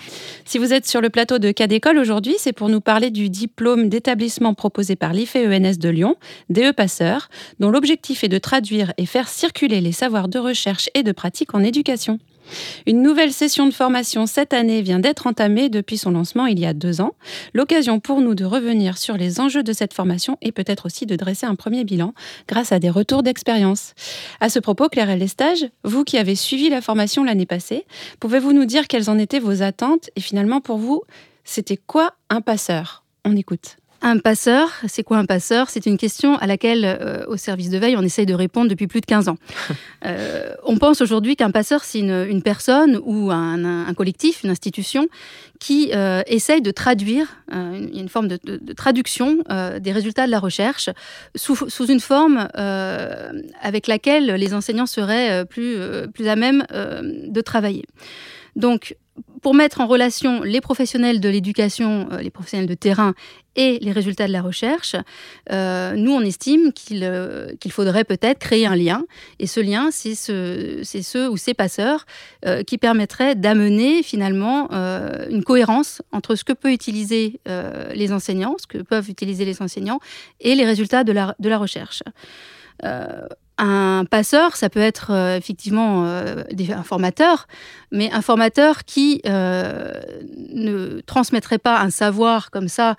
Si 0.44 0.58
vous 0.58 0.74
êtes 0.74 0.86
sur 0.86 1.00
le 1.00 1.08
plateau 1.08 1.38
de 1.38 1.52
Cas 1.52 1.68
d'école 1.68 1.96
aujourd'hui, 1.96 2.34
c'est 2.36 2.52
pour 2.52 2.68
nous 2.68 2.82
parler 2.82 3.10
du 3.10 3.30
diplôme 3.30 3.88
d'établissement 3.88 4.52
proposé 4.52 4.94
par 4.94 5.14
l'IFE-ENS 5.14 5.78
de 5.78 5.88
Lyon, 5.88 6.16
DE 6.50 6.72
Passeur, 6.72 7.30
dont 7.58 7.70
l'objectif 7.70 8.22
est 8.22 8.28
de 8.28 8.36
traduire 8.36 8.92
et 8.98 9.06
faire 9.06 9.26
circuler 9.26 9.80
les 9.80 9.92
savoirs 9.92 10.28
de 10.28 10.38
recherche 10.38 10.90
et 10.92 11.02
de 11.02 11.12
pratique 11.12 11.54
en 11.54 11.64
éducation. 11.64 12.18
Une 12.86 13.02
nouvelle 13.02 13.32
session 13.32 13.66
de 13.66 13.72
formation 13.72 14.26
cette 14.26 14.52
année 14.52 14.82
vient 14.82 14.98
d'être 14.98 15.26
entamée 15.26 15.68
depuis 15.68 15.98
son 15.98 16.10
lancement 16.10 16.46
il 16.46 16.58
y 16.58 16.66
a 16.66 16.74
deux 16.74 17.00
ans. 17.00 17.14
L'occasion 17.54 18.00
pour 18.00 18.20
nous 18.20 18.34
de 18.34 18.44
revenir 18.44 18.98
sur 18.98 19.16
les 19.16 19.40
enjeux 19.40 19.62
de 19.62 19.72
cette 19.72 19.94
formation 19.94 20.36
et 20.42 20.52
peut-être 20.52 20.86
aussi 20.86 21.06
de 21.06 21.16
dresser 21.16 21.46
un 21.46 21.54
premier 21.54 21.84
bilan 21.84 22.14
grâce 22.48 22.72
à 22.72 22.78
des 22.78 22.90
retours 22.90 23.22
d'expérience. 23.22 23.94
À 24.40 24.48
ce 24.48 24.58
propos, 24.58 24.88
Claire 24.88 25.16
Lestage, 25.16 25.68
vous 25.84 26.04
qui 26.04 26.18
avez 26.18 26.34
suivi 26.34 26.68
la 26.68 26.80
formation 26.80 27.24
l'année 27.24 27.46
passée, 27.46 27.86
pouvez-vous 28.20 28.52
nous 28.52 28.64
dire 28.64 28.88
quelles 28.88 29.10
en 29.10 29.18
étaient 29.18 29.38
vos 29.38 29.62
attentes 29.62 30.10
et 30.16 30.20
finalement 30.20 30.60
pour 30.60 30.78
vous, 30.78 31.02
c'était 31.44 31.76
quoi 31.78 32.14
un 32.28 32.40
passeur? 32.40 33.04
On 33.24 33.36
écoute. 33.36 33.79
Un 34.02 34.18
passeur, 34.18 34.70
c'est 34.88 35.02
quoi 35.02 35.18
un 35.18 35.26
passeur? 35.26 35.68
C'est 35.68 35.84
une 35.84 35.98
question 35.98 36.36
à 36.36 36.46
laquelle, 36.46 36.84
euh, 36.84 37.26
au 37.26 37.36
service 37.36 37.68
de 37.68 37.76
veille, 37.76 37.96
on 37.98 38.02
essaye 38.02 38.24
de 38.24 38.32
répondre 38.32 38.70
depuis 38.70 38.86
plus 38.86 39.00
de 39.00 39.06
15 39.06 39.28
ans. 39.28 39.36
Euh, 40.06 40.54
on 40.64 40.78
pense 40.78 41.02
aujourd'hui 41.02 41.36
qu'un 41.36 41.50
passeur, 41.50 41.84
c'est 41.84 41.98
une, 41.98 42.42
personne 42.42 42.98
ou 43.04 43.30
un, 43.30 43.92
collectif, 43.92 44.42
une 44.44 44.48
institution 44.48 45.08
qui 45.58 45.90
euh, 45.92 46.22
essaye 46.26 46.62
de 46.62 46.70
traduire, 46.70 47.26
une, 47.52 47.90
une, 47.94 48.08
forme 48.08 48.26
de, 48.26 48.72
traduction 48.72 49.44
des 49.78 49.92
résultats 49.92 50.24
de 50.24 50.30
la 50.30 50.38
recherche 50.38 50.88
sous, 51.34 51.54
sous 51.68 51.86
une 51.86 52.00
forme 52.00 52.48
avec 53.60 53.88
laquelle 53.88 54.32
les 54.36 54.54
enseignants 54.54 54.86
seraient 54.86 55.44
plus, 55.44 55.76
plus 56.14 56.28
à 56.28 56.36
même 56.36 56.64
de 56.72 57.40
travailler. 57.42 57.84
Donc, 58.56 58.96
pour 59.42 59.54
mettre 59.54 59.80
en 59.80 59.86
relation 59.86 60.42
les 60.42 60.60
professionnels 60.60 61.20
de 61.20 61.28
l'éducation, 61.28 62.08
euh, 62.12 62.18
les 62.18 62.30
professionnels 62.30 62.68
de 62.68 62.74
terrain 62.74 63.14
et 63.56 63.78
les 63.80 63.92
résultats 63.92 64.26
de 64.26 64.32
la 64.32 64.42
recherche, 64.42 64.94
euh, 65.50 65.94
nous, 65.96 66.12
on 66.12 66.20
estime 66.20 66.72
euh, 66.92 67.48
qu'il 67.58 67.72
faudrait 67.72 68.04
peut-être 68.04 68.38
créer 68.38 68.66
un 68.66 68.76
lien. 68.76 69.04
Et 69.38 69.46
ce 69.46 69.60
lien, 69.60 69.90
c'est 69.90 70.14
ce, 70.14 70.82
ceux 70.84 71.28
ou 71.28 71.36
ces 71.36 71.54
passeurs 71.54 72.06
qui 72.66 72.78
permettraient 72.78 73.34
d'amener 73.34 74.02
finalement 74.02 74.70
une 74.70 75.42
cohérence 75.42 76.00
entre 76.12 76.36
ce 76.36 76.44
que 76.44 76.52
peuvent 76.52 76.72
utiliser 76.72 77.40
les 77.94 78.12
enseignants, 78.12 78.56
ce 78.58 78.66
que 78.66 78.78
peuvent 78.78 79.10
utiliser 79.10 79.44
les 79.44 79.60
enseignants, 79.62 79.98
et 80.40 80.54
les 80.54 80.64
résultats 80.64 81.04
de 81.04 81.12
la, 81.12 81.34
de 81.38 81.48
la 81.48 81.58
recherche. 81.58 82.02
Un 83.62 84.06
passeur, 84.06 84.56
ça 84.56 84.70
peut 84.70 84.80
être 84.80 85.10
euh, 85.10 85.36
effectivement 85.36 86.06
euh, 86.06 86.44
un 86.70 86.82
formateur, 86.82 87.46
mais 87.92 88.10
un 88.10 88.22
formateur 88.22 88.84
qui 88.86 89.20
euh, 89.26 89.92
ne 90.54 91.02
transmettrait 91.02 91.58
pas 91.58 91.78
un 91.78 91.90
savoir 91.90 92.50
comme 92.50 92.68
ça 92.68 92.96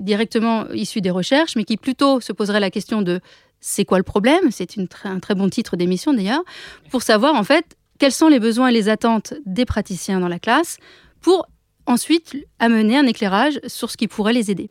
directement 0.00 0.68
issu 0.72 1.00
des 1.00 1.10
recherches, 1.10 1.54
mais 1.54 1.62
qui 1.62 1.76
plutôt 1.76 2.20
se 2.20 2.32
poserait 2.32 2.58
la 2.58 2.72
question 2.72 3.02
de 3.02 3.20
c'est 3.60 3.84
quoi 3.84 3.98
le 3.98 4.04
problème? 4.04 4.50
C'est 4.50 4.70
un 5.04 5.20
très 5.20 5.34
bon 5.36 5.48
titre 5.48 5.76
d'émission 5.76 6.12
d'ailleurs, 6.12 6.42
pour 6.90 7.02
savoir 7.02 7.36
en 7.36 7.44
fait 7.44 7.76
quels 8.00 8.10
sont 8.10 8.28
les 8.28 8.40
besoins 8.40 8.68
et 8.68 8.72
les 8.72 8.88
attentes 8.88 9.34
des 9.46 9.64
praticiens 9.64 10.18
dans 10.18 10.28
la 10.28 10.40
classe 10.40 10.78
pour 11.20 11.46
ensuite 11.86 12.36
amener 12.58 12.98
un 12.98 13.06
éclairage 13.06 13.60
sur 13.68 13.92
ce 13.92 13.96
qui 13.96 14.08
pourrait 14.08 14.32
les 14.32 14.50
aider. 14.50 14.70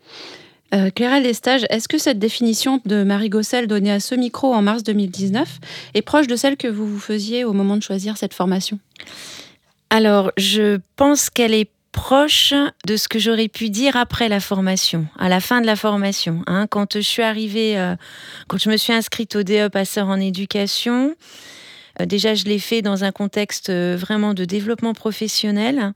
Euh, 0.74 0.90
Claire 0.92 1.20
Lestage, 1.20 1.66
est-ce 1.70 1.88
que 1.88 1.98
cette 1.98 2.20
définition 2.20 2.80
de 2.86 3.04
Marie 3.04 3.30
Gossel 3.30 3.68
donnée 3.68 3.92
à 3.92 4.00
ce 4.00 4.16
micro 4.16 4.54
en 4.54 4.62
mars 4.62 4.84
2019 4.84 5.60
est 5.96 6.02
proche 6.02 6.28
de 6.28 6.36
celle 6.36 6.58
que 6.58 6.68
vous 6.68 6.88
vous 6.88 7.00
faisiez 7.00 7.44
au 7.44 7.54
moment 7.54 7.76
de 7.76 7.84
choisir 7.84 8.18
cette 8.18 8.34
formation? 8.34 8.80
Alors, 9.90 10.32
je 10.38 10.80
pense 10.96 11.30
qu'elle 11.30 11.54
est 11.54 11.70
proche 11.92 12.54
de 12.86 12.98
ce 12.98 13.08
que 13.08 13.18
j'aurais 13.18 13.48
pu 13.48 13.70
dire 13.70 13.96
après 13.96 14.30
la 14.30 14.40
formation, 14.40 15.08
à 15.18 15.30
la 15.30 15.40
fin 15.40 15.62
de 15.62 15.66
la 15.66 15.76
formation. 15.76 16.44
Hein. 16.46 16.68
quand 16.68 16.94
je 16.94 17.00
suis 17.00 17.24
arrivée, 17.24 17.80
euh, 17.80 17.96
quand 18.48 18.60
je 18.60 18.70
me 18.70 18.78
suis 18.78 18.94
inscrite 18.94 19.36
au 19.36 19.44
DE 19.44 19.68
passeur 19.70 20.08
en 20.08 20.20
éducation, 20.20 21.16
euh, 22.00 22.06
déjà 22.06 22.36
je 22.36 22.46
l'ai 22.46 22.60
fait 22.60 22.82
dans 22.82 23.04
un 23.04 23.12
contexte 23.12 23.70
euh, 23.70 23.98
vraiment 24.00 24.34
de 24.34 24.46
développement 24.46 24.94
professionnel. 24.94 25.94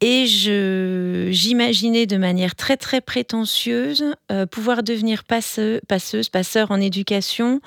Et 0.00 0.26
j'imaginais 0.26 2.06
de 2.06 2.16
manière 2.16 2.54
très 2.56 2.76
très 2.76 3.00
prétentieuse 3.00 4.04
euh, 4.30 4.44
pouvoir 4.44 4.82
devenir 4.82 5.24
passeuse, 5.24 6.28
passeur 6.30 6.70
en 6.70 6.80
éducation 6.80 7.60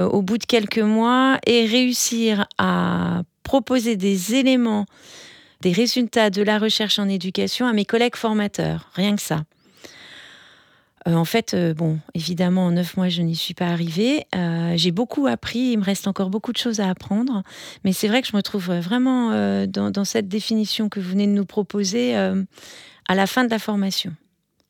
euh, 0.00 0.06
au 0.06 0.22
bout 0.22 0.38
de 0.38 0.44
quelques 0.44 0.78
mois 0.78 1.38
et 1.46 1.66
réussir 1.66 2.46
à 2.58 3.22
proposer 3.42 3.96
des 3.96 4.34
éléments, 4.34 4.86
des 5.60 5.72
résultats 5.72 6.30
de 6.30 6.42
la 6.42 6.58
recherche 6.58 6.98
en 6.98 7.08
éducation 7.08 7.66
à 7.66 7.72
mes 7.72 7.84
collègues 7.84 8.16
formateurs, 8.16 8.90
rien 8.94 9.16
que 9.16 9.22
ça. 9.22 9.42
Euh, 11.08 11.14
en 11.14 11.24
fait, 11.24 11.54
euh, 11.54 11.74
bon, 11.74 11.98
évidemment, 12.14 12.66
en 12.66 12.70
neuf 12.72 12.96
mois, 12.96 13.08
je 13.08 13.22
n'y 13.22 13.36
suis 13.36 13.54
pas 13.54 13.66
arrivée. 13.66 14.26
Euh, 14.34 14.74
j'ai 14.76 14.90
beaucoup 14.90 15.26
appris, 15.26 15.72
il 15.72 15.78
me 15.78 15.84
reste 15.84 16.06
encore 16.06 16.30
beaucoup 16.30 16.52
de 16.52 16.58
choses 16.58 16.80
à 16.80 16.88
apprendre, 16.88 17.42
mais 17.84 17.92
c'est 17.92 18.08
vrai 18.08 18.22
que 18.22 18.28
je 18.28 18.36
me 18.36 18.42
trouve 18.42 18.72
vraiment 18.72 19.30
dans, 19.66 20.04
cette 20.04 20.28
définition 20.28 20.88
que 20.88 21.00
vous 21.00 21.10
venez 21.10 21.26
de 21.26 21.32
nous 21.32 21.44
proposer 21.44 22.14
à 22.14 23.14
la 23.14 23.26
fin 23.26 23.44
de 23.44 23.50
la 23.50 23.58
formation. 23.58 24.14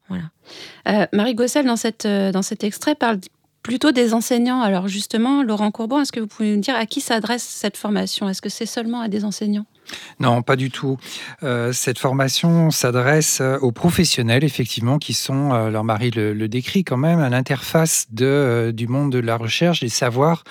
Voilà. 0.08 1.08
Marie 1.12 1.34
Gossel, 1.34 1.66
dans, 1.66 1.76
cette, 1.76 2.06
dans 2.06 2.42
cet 2.42 2.64
extrait, 2.64 2.94
parle 2.94 3.18
plutôt 3.62 3.92
des 3.92 4.14
enseignants. 4.14 4.60
Alors 4.60 4.88
justement, 4.88 5.42
Laurent 5.42 5.70
Courbon, 5.70 6.00
est-ce 6.00 6.12
que 6.12 6.20
vous 6.20 6.26
pouvez 6.26 6.54
nous 6.54 6.60
dire 6.60 6.74
à 6.74 6.86
qui 6.86 7.00
s'adresse 7.00 7.44
cette 7.44 7.76
formation? 7.76 8.28
Est-ce 8.28 8.42
que 8.42 8.48
c'est 8.48 8.66
seulement 8.66 9.00
à 9.00 9.08
des 9.08 9.24
enseignants? 9.24 9.66
Non, 10.20 10.42
pas 10.42 10.56
du 10.56 10.70
tout. 10.70 10.98
Euh, 11.42 11.72
cette 11.72 11.98
formation 11.98 12.70
s'adresse 12.70 13.40
euh, 13.40 13.58
aux 13.58 13.72
professionnels, 13.72 14.44
effectivement, 14.44 14.98
qui 14.98 15.14
sont, 15.14 15.52
euh, 15.52 15.70
leur 15.70 15.84
mari 15.84 16.10
le, 16.10 16.48
décrit 16.48 16.84
quand 16.84 16.96
même, 16.96 17.20
à 17.20 17.28
l'interface 17.28 18.06
du 18.10 18.86
monde 18.88 19.12
de 19.12 19.18
la 19.18 19.36
recherche, 19.36 19.80
des 19.80 19.88
savoirs 19.88 20.44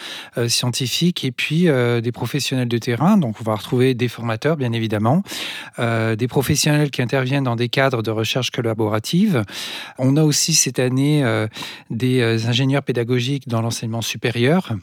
scientifiques 0.48 1.24
et 1.24 1.32
puis 1.32 1.66
des 1.66 2.12
professionnels 2.12 2.68
de 2.68 2.78
terrain. 2.78 3.18
Donc, 3.18 3.36
on 3.40 3.44
va 3.44 3.56
retrouver 3.56 3.94
des 3.94 4.08
formateurs, 4.08 4.58
bien 4.58 4.72
évidemment, 4.72 5.22
des 5.78 6.28
professionnels 6.28 6.90
qui 6.90 7.02
interviennent 7.02 7.44
dans 7.44 7.56
des 7.56 7.70
cadres 7.70 8.02
de 8.02 8.10
recherche 8.10 8.50
collaborative. 8.50 9.44
On 10.00 10.18
a 10.18 10.24
aussi 10.24 10.54
cette 10.54 10.80
année 10.80 11.24
des 11.90 12.48
ingénieurs 12.48 12.84
pédagogiques 12.84 13.48
dans 13.48 13.62
l'enseignement 13.62 14.02
supérieur. 14.02 14.74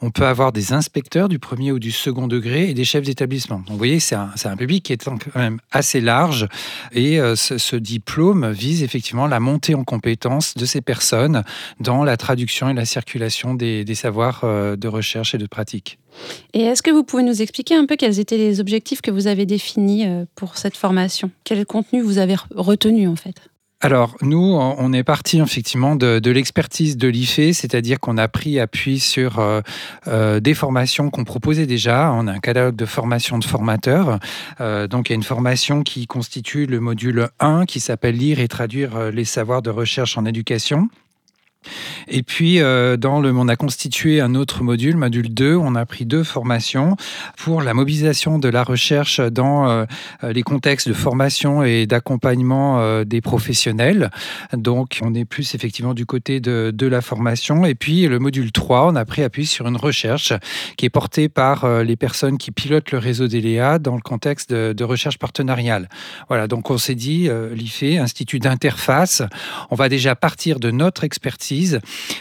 On 0.00 0.10
peut 0.10 0.26
avoir 0.26 0.52
des 0.52 0.72
inspecteurs 0.72 1.28
du 1.28 1.38
premier 1.38 1.72
ou 1.72 1.78
du 1.78 1.90
second 1.90 2.28
degré 2.28 2.70
et 2.70 2.74
des 2.74 2.84
chefs 2.84 3.04
d'établissement. 3.04 3.58
Donc, 3.58 3.70
vous 3.70 3.78
voyez, 3.78 3.91
c'est 4.00 4.14
un, 4.14 4.56
public 4.56 4.84
qui 4.84 4.92
est 4.92 5.04
quand 5.04 5.36
même 5.36 5.58
assez 5.70 6.00
large 6.00 6.46
et 6.92 7.20
euh, 7.20 7.36
ce, 7.36 7.76
diplôme 7.76 8.50
vise 8.50 8.82
effectivement 8.82 9.26
la 9.26 9.40
montée 9.40 9.74
en 9.74 9.84
compétence 9.84 10.54
de 10.56 10.64
ces 10.64 10.80
personnes 10.80 11.42
dans 11.80 12.04
la 12.04 12.16
traduction 12.16 12.68
et 12.68 12.74
la 12.74 12.84
circulation 12.84 13.54
des, 13.54 13.84
savoirs 13.94 14.42
euh, 14.44 14.76
de 14.76 14.88
recherche 14.88 15.34
et 15.34 15.38
de 15.38 15.46
pratique. 15.46 15.98
Et 16.52 16.62
est-ce 16.62 16.82
que 16.82 16.90
vous 16.90 17.04
pouvez 17.04 17.22
nous 17.22 17.40
expliquer 17.40 17.74
un 17.74 17.86
peu 17.86 17.96
quels 17.96 18.18
étaient 18.20 18.36
les 18.36 18.60
objectifs 18.60 19.00
que 19.00 19.10
vous 19.10 19.26
avez 19.26 19.46
définis 19.46 20.06
euh, 20.06 20.24
pour 20.34 20.56
cette 20.56 20.76
formation? 20.76 21.30
Quel 21.44 21.64
contenu 21.64 22.02
vous 22.02 22.18
avez 22.18 22.36
retenu 22.54 23.08
en 23.08 23.16
fait? 23.16 23.51
Alors, 23.84 24.14
nous, 24.22 24.38
on 24.38 24.92
est 24.92 25.02
parti 25.02 25.40
effectivement 25.40 25.96
de, 25.96 26.30
l'expertise 26.30 26.96
de 26.96 27.08
l'IFE, 27.08 27.52
c'est-à-dire 27.52 27.98
qu'on 27.98 28.16
a 28.16 28.28
pris 28.28 28.60
appui 28.60 29.00
sur 29.00 29.40
euh, 29.40 29.60
euh, 30.06 30.38
des 30.38 30.54
formations 30.54 31.10
qu'on 31.10 31.24
proposait 31.24 31.66
déjà. 31.66 32.12
On 32.12 32.28
a 32.28 32.32
un 32.32 32.38
catalogue 32.38 32.76
de 32.76 32.86
formations 32.86 33.38
de 33.38 33.44
formateurs. 33.44 34.20
Euh, 34.60 34.86
donc, 34.86 35.08
il 35.08 35.12
y 35.12 35.14
a 35.14 35.16
une 35.16 35.24
formation 35.24 35.82
qui 35.82 36.06
constitue 36.06 36.66
le 36.66 36.78
module 36.78 37.28
1 37.40 37.66
qui 37.66 37.80
s'appelle 37.80 38.14
Lire 38.14 38.38
et 38.38 38.46
traduire 38.46 39.10
les 39.10 39.24
savoirs 39.24 39.62
de 39.62 39.70
recherche 39.70 40.16
en 40.16 40.26
éducation. 40.26 40.88
Et 42.08 42.22
puis, 42.22 42.60
euh, 42.60 42.96
dans 42.96 43.20
le, 43.20 43.32
on 43.34 43.48
a 43.48 43.56
constitué 43.56 44.20
un 44.20 44.34
autre 44.34 44.62
module, 44.62 44.96
module 44.96 45.32
2, 45.32 45.56
on 45.56 45.74
a 45.74 45.86
pris 45.86 46.04
deux 46.04 46.24
formations 46.24 46.96
pour 47.36 47.62
la 47.62 47.74
mobilisation 47.74 48.38
de 48.38 48.48
la 48.48 48.64
recherche 48.64 49.20
dans 49.20 49.68
euh, 49.68 49.84
les 50.22 50.42
contextes 50.42 50.88
de 50.88 50.94
formation 50.94 51.62
et 51.62 51.86
d'accompagnement 51.86 52.80
euh, 52.80 53.04
des 53.04 53.20
professionnels. 53.20 54.10
Donc, 54.52 55.00
on 55.02 55.14
est 55.14 55.24
plus 55.24 55.54
effectivement 55.54 55.94
du 55.94 56.06
côté 56.06 56.40
de, 56.40 56.72
de, 56.74 56.86
la 56.86 57.00
formation. 57.00 57.64
Et 57.64 57.74
puis, 57.74 58.06
le 58.06 58.18
module 58.18 58.52
3, 58.52 58.88
on 58.88 58.96
a 58.96 59.04
pris 59.04 59.22
appui 59.22 59.46
sur 59.46 59.66
une 59.66 59.76
recherche 59.76 60.32
qui 60.76 60.86
est 60.86 60.90
portée 60.90 61.28
par 61.28 61.82
les 61.82 61.96
personnes 61.96 62.38
qui 62.38 62.50
pilotent 62.50 62.90
le 62.90 62.98
réseau 62.98 63.28
d'ELEA 63.28 63.78
dans 63.78 63.94
le 63.94 64.02
contexte 64.02 64.50
de, 64.50 64.72
de, 64.72 64.84
recherche 64.84 65.18
partenariale. 65.18 65.88
Voilà, 66.28 66.48
donc 66.48 66.70
on 66.70 66.78
s'est 66.78 66.94
dit, 66.94 67.28
l'IFE, 67.54 68.00
Institut 68.00 68.40
d'interface, 68.40 69.22
on 69.70 69.76
va 69.76 69.88
déjà 69.88 70.14
partir 70.14 70.58
de 70.60 70.70
notre 70.70 71.04
expertise 71.04 71.51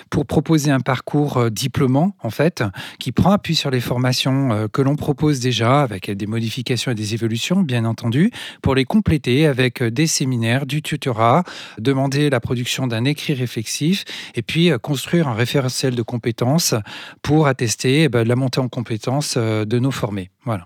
pour 0.09 0.25
proposer 0.25 0.71
un 0.71 0.79
parcours 0.79 1.37
euh, 1.37 1.49
diplômant, 1.49 2.15
en 2.21 2.29
fait, 2.29 2.63
qui 2.99 3.11
prend 3.11 3.31
appui 3.31 3.55
sur 3.55 3.71
les 3.71 3.79
formations 3.79 4.51
euh, 4.51 4.67
que 4.67 4.81
l'on 4.81 4.95
propose 4.95 5.39
déjà, 5.39 5.81
avec 5.81 6.11
des 6.11 6.27
modifications 6.27 6.91
et 6.91 6.95
des 6.95 7.13
évolutions, 7.13 7.61
bien 7.61 7.85
entendu, 7.85 8.31
pour 8.61 8.75
les 8.75 8.85
compléter 8.85 9.47
avec 9.47 9.81
euh, 9.81 9.91
des 9.91 10.07
séminaires, 10.07 10.65
du 10.65 10.81
tutorat, 10.81 11.43
demander 11.79 12.29
la 12.29 12.39
production 12.39 12.87
d'un 12.87 13.05
écrit 13.05 13.33
réflexif, 13.33 14.03
et 14.35 14.41
puis 14.41 14.71
construire 14.81 15.27
un 15.27 15.33
référentiel 15.33 15.95
de 15.95 16.01
compétences 16.01 16.75
pour 17.21 17.47
attester 17.47 18.03
eh 18.03 18.09
ben, 18.09 18.27
la 18.27 18.35
montée 18.35 18.59
en 18.59 18.67
compétences 18.67 19.37
de 19.37 19.79
nos 19.79 19.91
formés. 19.91 20.29
Voilà. 20.45 20.65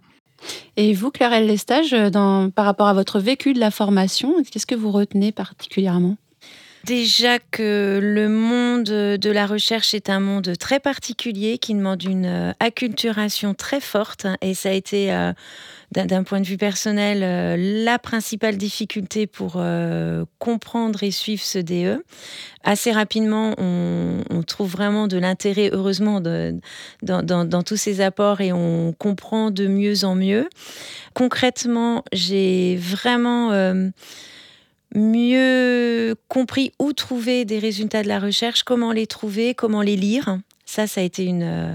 Et 0.78 0.94
vous, 0.94 1.12
Clarelle 1.12 1.48
Lestage, 1.48 1.92
dans, 1.92 2.50
par 2.50 2.66
rapport 2.66 2.88
à 2.88 2.94
votre 2.94 3.20
vécu 3.20 3.54
de 3.54 3.60
la 3.60 3.72
formation, 3.72 4.34
qu'est-ce 4.52 4.66
que 4.66 4.76
vous 4.76 4.92
retenez 4.92 5.32
particulièrement? 5.32 6.18
Déjà 6.86 7.40
que 7.40 8.00
le 8.00 8.30
monde 8.30 8.84
de 8.84 9.32
la 9.32 9.48
recherche 9.48 9.96
est 9.96 10.08
un 10.08 10.20
monde 10.20 10.56
très 10.60 10.80
particulier 10.80 11.58
qui 11.58 11.74
demande 11.74 12.04
une 12.04 12.28
euh, 12.28 12.52
acculturation 12.60 13.56
très 13.56 13.80
forte 13.80 14.28
et 14.42 14.54
ça 14.54 14.70
a 14.70 14.74
été 14.74 15.12
euh, 15.12 15.34
d'un 15.94 16.22
point 16.22 16.42
de 16.42 16.46
vue 16.46 16.58
personnel 16.58 17.24
euh, 17.24 17.56
la 17.84 17.98
principale 17.98 18.58
difficulté 18.58 19.26
pour 19.26 19.54
comprendre 20.38 21.02
et 21.02 21.10
suivre 21.10 21.42
ce 21.42 21.58
DE. 21.58 22.04
Assez 22.64 22.92
rapidement, 22.92 23.56
on, 23.58 24.44
trouve 24.46 24.70
vraiment 24.70 25.08
de 25.08 25.18
l'intérêt, 25.18 25.72
heureusement, 25.74 26.22
dans, 26.22 27.64
tous 27.64 27.78
ces 27.78 28.02
apports 28.02 28.42
et 28.42 28.54
on 28.54 28.94
comprend 28.94 29.50
de 29.50 29.66
mieux 29.66 30.04
en 30.04 30.14
mieux. 30.14 30.50
Concrètement, 31.16 32.04
j'ai 32.14 32.76
vraiment 32.76 33.52
mieux 34.96 36.16
compris 36.28 36.72
où 36.80 36.94
trouver 36.94 37.46
des 37.46 37.60
résultats 37.60 38.02
de 38.02 38.08
la 38.08 38.20
recherche, 38.20 38.64
comment 38.64 38.92
les 38.92 39.08
trouver, 39.08 39.54
comment 39.54 39.82
les 39.82 39.96
lire. 39.96 40.40
Ça, 40.68 40.88
ça 40.88 41.02
a 41.02 41.04
été 41.04 41.26
une, 41.26 41.44
euh, 41.44 41.72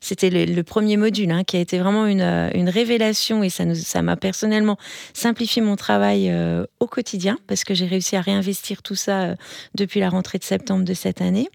c'était 0.00 0.30
le, 0.30 0.62
premier 0.64 0.96
module 0.96 1.30
hein, 1.30 1.44
qui 1.44 1.56
a 1.56 1.60
été 1.60 1.78
vraiment 1.78 2.06
une, 2.06 2.20
euh, 2.20 2.50
une 2.54 2.68
révélation 2.68 3.44
et 3.44 3.50
ça 3.50 3.64
nous, 3.64 3.76
ça 3.76 4.02
m'a 4.02 4.16
personnellement 4.16 4.76
simplifié 5.14 5.62
mon 5.62 5.76
travail 5.76 6.28
euh, 6.28 6.66
au 6.80 6.88
quotidien 6.88 7.38
parce 7.46 7.62
que 7.62 7.72
j'ai 7.72 7.86
réussi 7.86 8.16
à 8.16 8.20
réinvestir 8.20 8.82
tout 8.82 8.96
ça 8.96 9.36
depuis 9.76 10.00
la 10.00 10.08
rentrée 10.08 10.38
de 10.38 10.44
septembre 10.44 10.84
de 10.84 10.94
cette 10.94 11.20
année. 11.20 11.48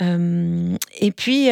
et 0.00 1.12
puis 1.12 1.50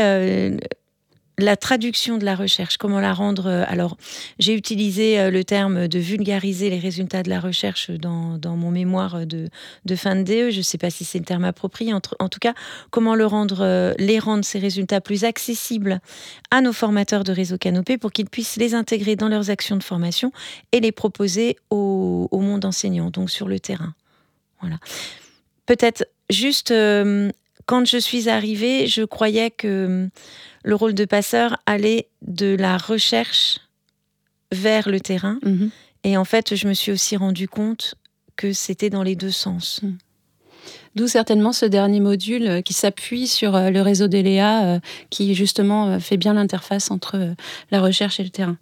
la 1.38 1.56
traduction 1.56 2.18
de 2.18 2.24
la 2.24 2.34
recherche, 2.34 2.76
comment 2.76 3.00
la 3.00 3.14
rendre. 3.14 3.46
Euh, 3.46 3.64
alors, 3.68 3.96
j'ai 4.38 4.54
utilisé 4.54 5.18
euh, 5.18 5.30
le 5.30 5.44
terme 5.44 5.86
de 5.86 5.98
vulgariser 5.98 6.68
les 6.68 6.80
résultats 6.80 7.22
de 7.22 7.30
la 7.30 7.40
recherche 7.40 7.90
dans, 7.90 8.38
mon 8.44 8.70
mémoire 8.70 9.24
de, 9.24 9.48
fin 9.94 10.16
de 10.16 10.22
DE. 10.22 10.50
Je 10.50 10.58
ne 10.58 10.62
sais 10.62 10.78
pas 10.78 10.90
si 10.90 11.04
c'est 11.04 11.18
le 11.18 11.24
terme 11.24 11.44
approprié. 11.44 11.92
En, 11.94 12.00
tout 12.00 12.38
cas, 12.40 12.54
comment 12.90 13.14
euh, 13.16 13.94
les 13.98 14.18
rendre 14.18 14.44
ces 14.44 14.58
résultats 14.58 15.00
plus 15.00 15.24
accessibles 15.24 16.00
à 16.50 16.60
nos 16.60 16.72
formateurs 16.72 17.24
de 17.24 17.32
réseau 17.32 17.56
Canopé 17.56 17.98
pour 17.98 18.10
qu'ils 18.10 18.28
puissent 18.28 18.56
les 18.56 18.74
intégrer 18.74 19.14
dans 19.14 19.28
leurs 19.28 19.50
actions 19.50 19.76
de 19.76 19.84
formation 19.84 20.32
et 20.72 20.80
les 20.80 20.92
proposer 20.92 21.56
au, 21.70 22.28
monde 22.32 22.64
enseignant, 22.64 23.10
donc 23.10 23.30
sur 23.30 23.48
le 23.48 23.60
terrain. 23.60 23.94
Voilà. 24.60 24.78
Peut-être 25.66 26.04
juste 26.30 26.72
quand 27.68 27.84
je 27.84 27.98
suis 27.98 28.30
arrivée, 28.30 28.86
je 28.86 29.02
croyais 29.02 29.50
que 29.50 30.08
le 30.64 30.74
rôle 30.74 30.94
de 30.94 31.04
passeur 31.04 31.58
allait 31.66 32.08
de 32.22 32.56
la 32.58 32.78
recherche 32.78 33.58
vers 34.50 34.88
le 34.88 35.00
terrain. 35.00 35.38
Mhm. 35.44 35.70
Et 36.02 36.16
en 36.16 36.24
fait, 36.24 36.56
je 36.56 36.66
me 36.66 36.72
suis 36.72 36.92
aussi 36.92 37.14
rendu 37.18 37.46
compte 37.46 37.94
que 38.36 38.54
c'était 38.54 38.88
dans 38.88 39.02
les 39.02 39.16
deux 39.16 39.30
sens. 39.30 39.80
Mhm. 39.82 39.98
D'où 40.98 41.06
certainement 41.06 41.52
ce 41.52 41.64
dernier 41.64 42.00
module 42.00 42.48
euh, 42.48 42.60
qui 42.60 42.72
s'appuie 42.72 43.28
sur 43.28 43.54
euh, 43.54 43.70
le 43.70 43.82
réseau 43.82 44.08
d'ELEA, 44.08 44.64
euh, 44.64 44.78
qui 45.10 45.36
justement 45.36 46.00
fait 46.00 46.16
bien 46.16 46.34
l'interface 46.34 46.90
entre 46.90 47.34
la 47.70 47.80
recherche 47.80 48.18
et 48.18 48.24
le 48.24 48.30
terrain. 48.30 48.56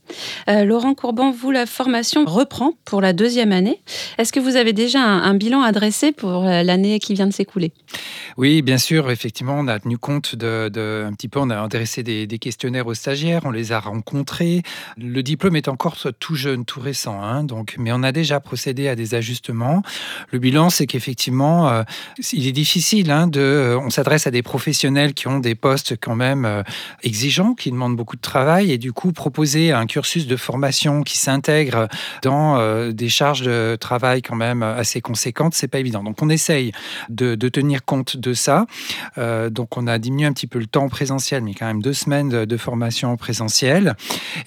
Laurent 0.46 0.94
Courban, 0.94 1.30
vous, 1.30 1.50
la 1.50 1.64
formation 1.64 2.26
reprend 2.26 2.74
pour 2.84 3.00
la 3.00 3.14
deuxième 3.14 3.52
année. 3.52 3.80
Est-ce 4.18 4.32
que 4.32 4.40
vous 4.40 4.56
avez 4.56 4.74
déjà 4.74 5.00
un, 5.00 5.34
bilan 5.34 5.62
à 5.62 5.72
dresser 5.72 6.12
pour 6.12 6.42
l'année 6.42 6.98
qui 6.98 7.14
vient 7.14 7.26
de 7.26 7.32
s'écouler? 7.32 7.72
Oui, 8.36 8.62
bien 8.62 8.78
sûr. 8.78 9.10
Effectivement, 9.10 9.56
on 9.58 9.66
a 9.68 9.78
tenu 9.78 9.96
compte 9.96 10.34
de, 10.34 11.04
un 11.06 11.12
petit 11.14 11.28
peu, 11.28 11.40
on 11.40 11.50
a 11.50 11.56
intéressé 11.56 12.02
des, 12.02 12.26
questionnaires 12.38 12.86
aux 12.86 12.94
stagiaires, 12.94 13.42
on 13.44 13.50
les 13.50 13.72
a 13.72 13.80
rencontrés. 13.80 14.62
Le 14.98 15.22
diplôme 15.22 15.56
est 15.56 15.68
encore 15.68 15.96
tout 16.20 16.34
jeune, 16.34 16.64
tout 16.64 16.80
récent, 16.80 17.22
hein, 17.22 17.44
donc, 17.44 17.76
mais 17.78 17.92
on 17.92 18.02
a 18.02 18.12
déjà 18.12 18.40
procédé 18.40 18.88
à 18.88 18.94
des 18.94 19.14
ajustements. 19.14 19.82
Le 20.30 20.38
bilan, 20.38 20.70
c'est 20.70 20.86
qu'effectivement, 20.86 21.84
il 22.32 22.46
est 22.46 22.52
difficile 22.52 23.10
hein, 23.10 23.26
de. 23.26 23.40
Euh, 23.40 23.78
on 23.78 23.90
s'adresse 23.90 24.26
à 24.26 24.30
des 24.30 24.42
professionnels 24.42 25.14
qui 25.14 25.28
ont 25.28 25.38
des 25.38 25.54
postes 25.54 25.96
quand 26.00 26.16
même 26.16 26.44
euh, 26.44 26.62
exigeants, 27.02 27.54
qui 27.54 27.70
demandent 27.70 27.96
beaucoup 27.96 28.16
de 28.16 28.20
travail, 28.20 28.72
et 28.72 28.78
du 28.78 28.92
coup 28.92 29.12
proposer 29.12 29.72
un 29.72 29.86
cursus 29.86 30.26
de 30.26 30.36
formation 30.36 31.02
qui 31.02 31.18
s'intègre 31.18 31.88
dans 32.22 32.58
euh, 32.58 32.92
des 32.92 33.08
charges 33.08 33.42
de 33.42 33.76
travail 33.78 34.22
quand 34.22 34.36
même 34.36 34.62
assez 34.62 35.00
conséquentes, 35.00 35.54
c'est 35.54 35.68
pas 35.68 35.78
évident. 35.78 36.02
Donc 36.02 36.20
on 36.22 36.28
essaye 36.28 36.72
de, 37.08 37.34
tenir 37.48 37.84
compte 37.84 38.16
de 38.16 38.34
ça. 38.34 38.66
donc 39.16 39.76
on 39.76 39.86
a 39.86 39.98
diminué 39.98 40.26
un 40.26 40.32
petit 40.32 40.48
peu 40.48 40.58
le 40.58 40.66
temps 40.66 40.88
présentiel, 40.88 41.42
mais 41.42 41.54
quand 41.54 41.66
même 41.66 41.80
deux 41.80 41.92
semaines 41.92 42.28
de, 42.28 42.44
de 42.44 42.56
formation 42.56 43.16
présentielle, 43.16 43.94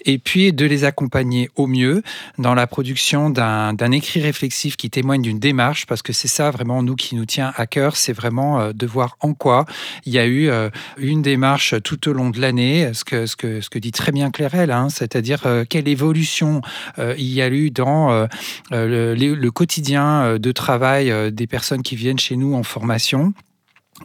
et 0.06 0.20
puis 0.20 0.52
de 0.52 0.66
les 0.66 0.84
accompagner 0.84 1.50
au 1.56 1.66
mieux 1.66 2.04
dans 2.38 2.54
la 2.54 2.68
production 2.68 3.30
d'un 3.30 3.92
écrit 3.92 4.22
réflexif 4.22 4.76
qui 4.76 4.90
témoigne 4.90 5.22
d'une 5.22 5.40
démarche, 5.40 5.86
parce 5.86 6.02
que 6.02 6.14
c'est 6.14 6.28
ça 6.28 6.52
vraiment 6.52 6.84
nous 6.84 6.96
qui 6.96 7.16
nous 7.16 7.26
tient 7.26 7.54
c'est 7.94 8.13
vraiment 8.13 8.72
de 8.74 8.86
voir 8.86 9.18
en 9.20 9.34
quoi 9.34 9.66
il 10.06 10.13
y 10.13 10.20
a 10.20 10.28
eu 10.28 10.50
une 10.98 11.22
démarche 11.22 11.75
tout 11.84 12.10
au 12.10 12.13
long 12.13 12.30
de 12.30 12.39
l'année, 12.39 12.92
ce 12.94 13.04
que, 13.04 13.80
dit 13.80 13.92
très 13.92 14.12
bien 14.12 14.32
Clairel, 14.32 14.72
hein, 14.72 14.89
c'est-à-dire 14.89 15.46
quelle 15.70 15.88
évolution 15.88 16.62
il 16.98 17.32
y 17.34 17.42
a 17.42 17.50
eu 17.50 17.72
dans 17.72 18.28
le, 18.72 19.50
quotidien 19.50 20.38
de 20.38 20.51
travail 20.51 21.32
des 21.32 21.48
personnes 21.48 21.84
qui 21.84 21.96
viennent 21.96 22.20
chez 22.20 22.36
nous 22.36 22.54
en 22.56 22.63
formation. 22.63 23.34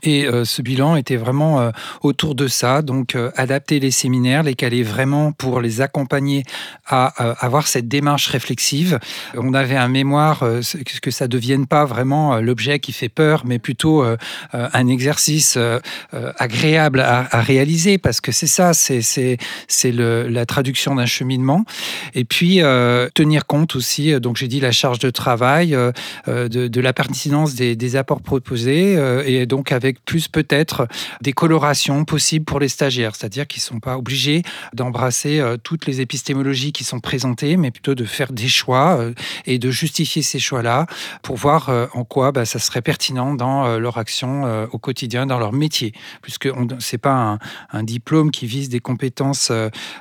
Et 0.02 0.26
euh, 0.26 0.44
ce 0.44 0.62
bilan 0.62 0.96
était 0.96 1.16
vraiment 1.16 1.60
euh, 1.60 1.70
autour 2.02 2.34
de 2.34 2.48
ça, 2.48 2.82
donc 2.82 3.14
euh, 3.14 3.30
adapter 3.36 3.80
les 3.80 3.90
séminaires, 3.90 4.42
les 4.42 4.54
caler 4.54 4.82
vraiment 4.82 5.32
pour 5.32 5.60
les 5.60 5.80
accompagner 5.80 6.42
à 6.86 7.06
avoir 7.44 7.66
cette 7.66 7.88
démarche 7.88 8.28
réflexive. 8.28 8.98
On 9.36 9.54
avait 9.54 9.76
un 9.76 9.88
mémoire, 9.88 10.44
que 11.02 11.10
ça 11.10 11.28
devienne 11.28 11.66
pas 11.66 11.84
vraiment 11.84 12.38
l'objet 12.38 12.78
qui 12.78 12.92
fait 12.92 13.08
peur, 13.08 13.42
mais 13.46 13.58
plutôt 13.58 14.04
un 14.52 14.86
exercice 14.86 15.58
agréable 16.12 17.00
à, 17.00 17.40
réaliser, 17.40 17.98
parce 17.98 18.20
que 18.20 18.32
c'est 18.32 18.46
ça, 18.46 18.74
c'est 18.74 19.00
c'est 19.02 19.92
la 19.92 20.46
traduction 20.46 20.94
d'un 20.94 21.06
cheminement. 21.06 21.64
Et 22.14 22.24
puis 22.24 22.60
tenir 23.14 23.46
compte 23.46 23.76
aussi, 23.76 24.18
donc 24.20 24.36
j'ai 24.36 24.48
dit 24.48 24.60
la 24.60 24.72
charge 24.72 24.98
de 24.98 25.10
travail, 25.10 25.70
de, 26.26 26.48
de, 26.48 26.80
la 26.80 26.92
pertinence 26.92 27.54
des, 27.54 27.76
des 27.76 27.96
apports 27.96 28.22
proposés, 28.22 28.98
et 29.26 29.46
donc 29.46 29.72
avec 29.72 29.83
avec 29.84 30.04
plus 30.04 30.28
peut-être 30.28 30.88
des 31.20 31.32
colorations 31.32 32.04
possibles 32.04 32.44
pour 32.44 32.60
les 32.60 32.68
stagiaires, 32.68 33.14
c'est-à-dire 33.14 33.46
qu'ils 33.46 33.60
ne 33.60 33.64
sont 33.64 33.80
pas 33.80 33.98
obligés 33.98 34.42
d'embrasser 34.72 35.40
euh, 35.40 35.56
toutes 35.62 35.86
les 35.86 36.00
épistémologies 36.00 36.72
qui 36.72 36.84
sont 36.84 37.00
présentées, 37.00 37.56
mais 37.56 37.70
plutôt 37.70 37.94
de 37.94 38.04
faire 38.04 38.32
des 38.32 38.48
choix 38.48 38.98
euh, 38.98 39.12
et 39.46 39.58
de 39.58 39.70
justifier 39.70 40.22
ces 40.22 40.38
choix-là 40.38 40.86
pour 41.22 41.36
voir 41.36 41.68
euh, 41.68 41.86
en 41.92 42.04
quoi 42.04 42.32
bah, 42.32 42.44
ça 42.44 42.58
serait 42.58 42.82
pertinent 42.82 43.34
dans 43.34 43.78
leur 43.78 43.98
action 43.98 44.66
au 44.72 44.78
quotidien, 44.78 45.26
dans 45.26 45.38
leur 45.38 45.52
métier, 45.52 45.92
puisque 46.22 46.48
ce 46.48 46.94
n'est 46.94 46.98
pas 46.98 47.38
un, 47.72 47.82
diplôme 47.82 48.30
qui 48.30 48.46
vise 48.46 48.68
des 48.68 48.80
compétences 48.80 49.50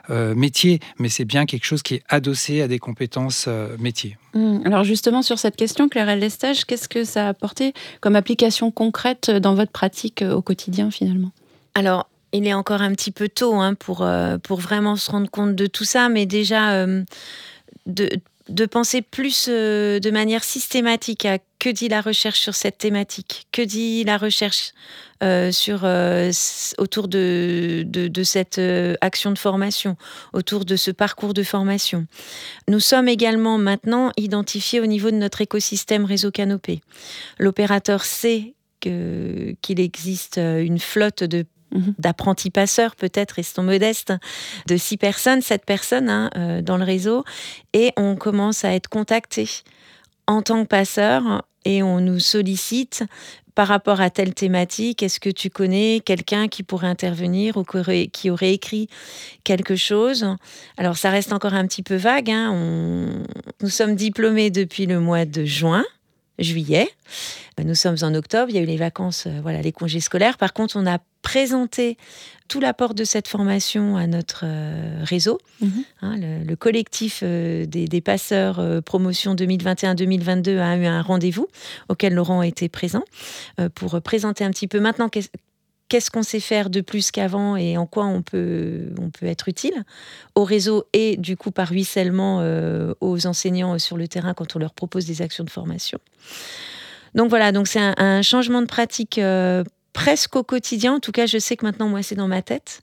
métiers, 0.10 0.80
mais 1.00 1.10
c'est 1.10 1.26
bien 1.26 1.46
quelque 1.46 1.66
chose 1.66 1.84
qui 1.84 1.96
est 1.96 2.04
adossé 2.10 2.62
à 2.62 2.68
des 2.68 2.80
compétences 2.80 3.48
métiers. 3.80 4.18
Mmh. 4.34 4.62
Alors 4.66 4.84
justement, 4.84 5.22
sur 5.22 5.38
cette 5.38 5.56
question, 5.56 5.90
Claire 5.90 6.16
Lestage, 6.16 6.66
qu'est-ce 6.66 6.90
que 6.90 7.04
ça 7.04 7.28
a 7.28 7.30
apporté 7.30 7.74
comme 8.02 8.16
application 8.16 8.72
concrète 8.72 9.30
dans 9.30 9.54
votre 9.54 9.72
pratique 9.74 10.22
euh, 10.22 10.34
au 10.34 10.42
quotidien 10.42 10.90
finalement 10.90 11.32
Alors, 11.76 12.10
il 12.32 12.48
est 12.48 12.54
encore 12.54 12.82
un 12.82 12.94
petit 12.94 13.12
peu 13.12 13.28
tôt 13.28 13.56
hein, 13.56 13.74
pour, 13.74 14.02
euh, 14.04 14.38
pour 14.38 14.60
vraiment 14.60 14.96
se 14.96 15.12
rendre 15.12 15.30
compte 15.30 15.56
de 15.56 15.66
tout 15.66 15.84
ça, 15.84 16.08
mais 16.08 16.26
déjà 16.26 16.74
euh, 16.74 17.04
de, 17.86 18.10
de, 18.50 18.66
penser 18.66 19.02
plus 19.02 19.50
de 19.50 20.12
manière 20.12 20.44
systématique 20.44 21.26
à 21.26 21.38
que 21.60 21.70
dit 21.70 21.90
la 21.90 22.02
recherche 22.02 22.40
sur 22.40 22.56
cette 22.56 22.78
thématique, 22.78 23.48
que 23.52 23.62
dit 23.62 24.04
la 24.04 24.18
recherche 24.18 24.74
sur, 25.52 25.88
autour 26.78 27.08
de, 27.08 27.84
de, 27.88 28.10
de 28.10 28.24
cette 28.24 28.60
action 29.00 29.32
de 29.32 29.38
formation, 29.38 29.96
autour 30.34 30.66
de 30.66 30.76
ce 30.76 30.92
parcours 30.92 31.34
de 31.34 31.44
formation. 31.44 32.08
Nous 32.68 32.82
sommes 32.82 33.08
également 33.08 33.58
maintenant 33.58 34.12
identifiés 34.18 34.82
au 34.82 34.86
niveau 34.86 35.12
de 35.12 35.16
notre 35.16 35.40
écosystème 35.40 36.04
réseau 36.04 36.30
Canopé. 36.30 36.82
L'opérateur 37.40 38.04
sait 38.04 38.54
qu'il 38.84 39.80
existe 39.80 40.38
euh, 40.38 40.64
une 40.64 40.80
flotte 40.80 41.24
de 41.24 41.46
mhm. 41.74 41.96
d'apprentis 41.98 42.50
passeurs, 42.52 42.96
peut-être, 42.96 43.34
restons 43.34 43.64
modestes, 43.64 44.14
de 44.68 44.78
six 44.78 44.98
personnes, 44.98 45.42
sept 45.42 45.66
personnes 45.66 46.10
hein, 46.10 46.30
euh, 46.36 46.62
dans 46.62 46.78
le 46.78 46.84
réseau, 46.84 47.24
et 47.74 47.92
on 47.98 48.16
commence 48.16 48.66
à 48.66 48.74
être 48.74 48.90
contacté 48.90 49.50
en 50.28 50.42
tant 50.42 50.64
que 50.64 50.68
passeur 50.68 51.46
et 51.66 51.84
on 51.84 52.00
nous 52.00 52.20
sollicite 52.20 53.04
par 53.56 53.68
rapport 53.68 54.02
à 54.02 54.10
telle 54.10 54.34
thématique, 54.34 55.04
est-ce 55.04 55.20
que 55.20 55.30
tu 55.30 55.50
connais 55.50 56.02
quelqu'un 56.04 56.48
qui 56.48 56.64
pourrait 56.64 56.88
intervenir 56.88 57.58
ou 57.58 57.64
qui 57.64 58.30
aurait, 58.32 58.54
écrit 58.54 58.90
quelque 59.44 59.76
chose? 59.76 60.26
Alors 60.78 60.98
ça 60.98 61.12
reste 61.12 61.34
encore 61.34 61.54
un 61.54 61.68
petit 61.68 61.84
peu 61.84 61.96
vague. 61.96 62.32
Hein. 62.32 63.24
nous 63.62 63.70
sommes 63.70 63.96
diplômés 63.96 64.50
depuis 64.50 64.86
le 64.86 65.00
mois 65.00 65.26
de 65.26 65.46
juin 65.46 65.86
juillet. 66.40 66.90
Nous 67.64 67.76
sommes 67.76 67.98
en 68.02 68.14
octobre, 68.16 68.50
il 68.50 68.56
y 68.56 68.58
a 68.58 68.62
eu 68.62 68.66
les 68.66 68.78
vacances, 68.78 69.26
euh, 69.28 69.40
voilà, 69.42 69.62
les 69.62 69.72
congés 69.72 70.00
scolaires. 70.00 70.38
Par 70.38 70.54
contre, 70.54 70.76
on 70.76 70.88
a 70.88 70.98
présenté 71.22 71.98
tout 72.48 72.60
l'apport 72.60 72.94
de 72.94 73.04
cette 73.04 73.28
formation 73.28 73.96
à 73.96 74.08
notre 74.08 74.42
euh, 74.44 75.04
réseau, 75.04 75.40
mhm. 75.62 75.84
hein, 76.02 76.16
le, 76.18 76.56
collectif 76.56 77.22
euh, 77.24 77.66
des, 77.66 78.02
passeurs 78.02 78.62
promotion 78.84 79.36
2021-2022 79.36 80.60
a 80.60 80.76
eu 80.78 80.86
un 80.86 81.02
rendez-vous 81.02 81.48
auquel 81.90 82.14
Laurent 82.14 82.42
été 82.42 82.68
présent 82.70 83.04
pour 83.76 84.02
présenter 84.02 84.44
un 84.44 84.50
petit 84.50 84.68
peu 84.68 84.80
maintenant 84.80 85.10
qu'est-ce 85.94 86.10
qu'on 86.10 86.24
sait 86.24 86.40
faire 86.40 86.72
de 86.72 86.82
plus 86.82 87.12
qu'avant 87.12 87.56
et 87.56 87.78
en 87.78 87.86
quoi 87.86 88.06
on 88.06 88.24
peut, 88.24 88.88
on 89.00 89.12
peut 89.12 89.28
être 89.28 89.48
utile 89.48 89.84
au 90.34 90.44
réseau 90.44 90.86
et 90.92 91.18
du 91.18 91.38
coup 91.38 91.52
par 91.52 91.68
ruissellement 91.68 92.40
euh, 92.42 92.96
aux 93.00 93.28
enseignants 93.28 93.78
sur 93.78 93.96
le 93.96 94.08
terrain 94.08 94.34
quand 94.34 94.56
on 94.56 94.60
leur 94.60 94.74
propose 94.74 95.06
des 95.06 95.22
actions 95.22 95.44
de 95.44 95.52
formation. 95.52 96.00
Donc 97.14 97.30
voilà, 97.30 97.52
donc 97.52 97.68
c'est 97.68 97.80
un, 97.80 98.24
changement 98.24 98.64
de 98.64 98.66
pratique 98.66 99.20
euh, 99.20 99.64
presque 99.94 100.36
au 100.36 100.42
quotidien. 100.42 100.96
En 100.96 101.00
tout 101.00 101.12
cas, 101.12 101.28
je 101.28 101.38
sais 101.38 101.58
que 101.58 101.64
maintenant, 101.64 101.90
moi, 101.90 102.02
c'est 102.02 102.16
dans 102.16 102.28
ma 102.28 102.42
tête. 102.42 102.82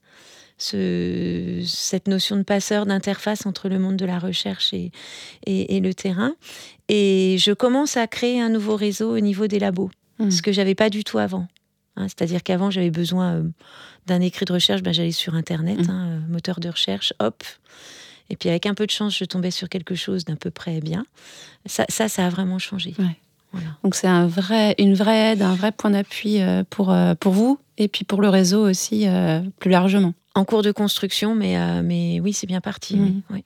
Ce, 0.57 1.65
cette 1.67 2.07
notion 2.07 2.37
de 2.37 2.45
passeur, 2.45 2.87
d'interface 2.87 3.45
entre 3.45 3.69
le 3.69 3.81
monde 3.81 3.97
de 3.97 4.07
la 4.07 4.21
recherche 4.21 4.73
et, 4.73 4.93
et, 5.47 5.81
le 5.81 5.95
terrain. 5.95 6.35
Et 6.89 7.39
je 7.41 7.51
commence 7.51 7.97
à 7.97 8.07
créer 8.07 8.41
un 8.41 8.51
nouveau 8.51 8.77
réseau 8.77 9.17
au 9.17 9.19
niveau 9.19 9.49
des 9.49 9.59
labos, 9.59 9.91
mmh. 10.21 10.31
ce 10.31 10.43
que 10.43 10.53
j'avais 10.53 10.77
pas 10.77 10.91
du 10.91 11.03
tout 11.03 11.19
avant. 11.19 11.49
Hein, 11.97 12.07
c'est-à-dire 12.09 12.43
qu'avant, 12.43 12.71
j'avais 12.71 12.91
besoin 12.91 13.35
euh, 13.35 13.43
d'un 14.07 14.21
écrit 14.21 14.45
de 14.45 14.53
recherche, 14.53 14.83
ben, 14.83 14.93
j'allais 14.93 15.13
sur 15.13 15.35
Internet, 15.35 15.87
mmh. 15.87 15.91
hein, 15.91 16.07
euh, 16.09 16.33
moteur 16.33 16.61
de 16.61 16.69
recherche, 16.69 17.13
hop. 17.19 17.43
Et 18.29 18.37
puis 18.37 18.49
avec 18.49 18.67
un 18.67 18.75
peu 18.75 18.87
de 18.87 18.91
chance, 18.91 19.17
je 19.17 19.25
tombais 19.25 19.51
sur 19.51 19.69
quelque 19.69 19.95
chose 19.95 20.25
d'un 20.25 20.37
peu 20.37 20.51
près 20.51 20.81
bien. 20.81 21.05
Ça, 21.67 21.85
ça, 21.89 22.25
a 22.25 22.29
vraiment 22.29 22.59
changé. 22.59 22.95
Donc 23.83 23.97
c'est 23.97 24.07
un 24.07 24.29
vrai, 24.29 24.77
une 24.79 24.95
vraie 24.95 25.33
aide, 25.33 25.43
un 25.43 25.57
vrai 25.57 25.73
point 25.73 25.91
d'appui 25.91 26.41
euh, 26.41 26.63
pour, 26.71 26.95
pour 27.19 27.33
vous 27.33 27.59
et 27.77 27.89
puis 27.89 28.05
pour 28.05 28.23
le 28.23 28.29
réseau 28.29 28.69
aussi 28.69 29.07
plus 29.59 29.71
largement. 29.71 30.15
En 30.37 30.45
cours 30.45 30.63
de 30.63 30.71
construction, 30.71 31.35
mais, 31.35 31.83
mais 31.83 32.21
oui, 32.21 32.33
c'est 32.33 32.47
bien 32.47 32.61
parti. 32.61 32.97
Mmh. 32.97 33.23
oui. 33.31 33.45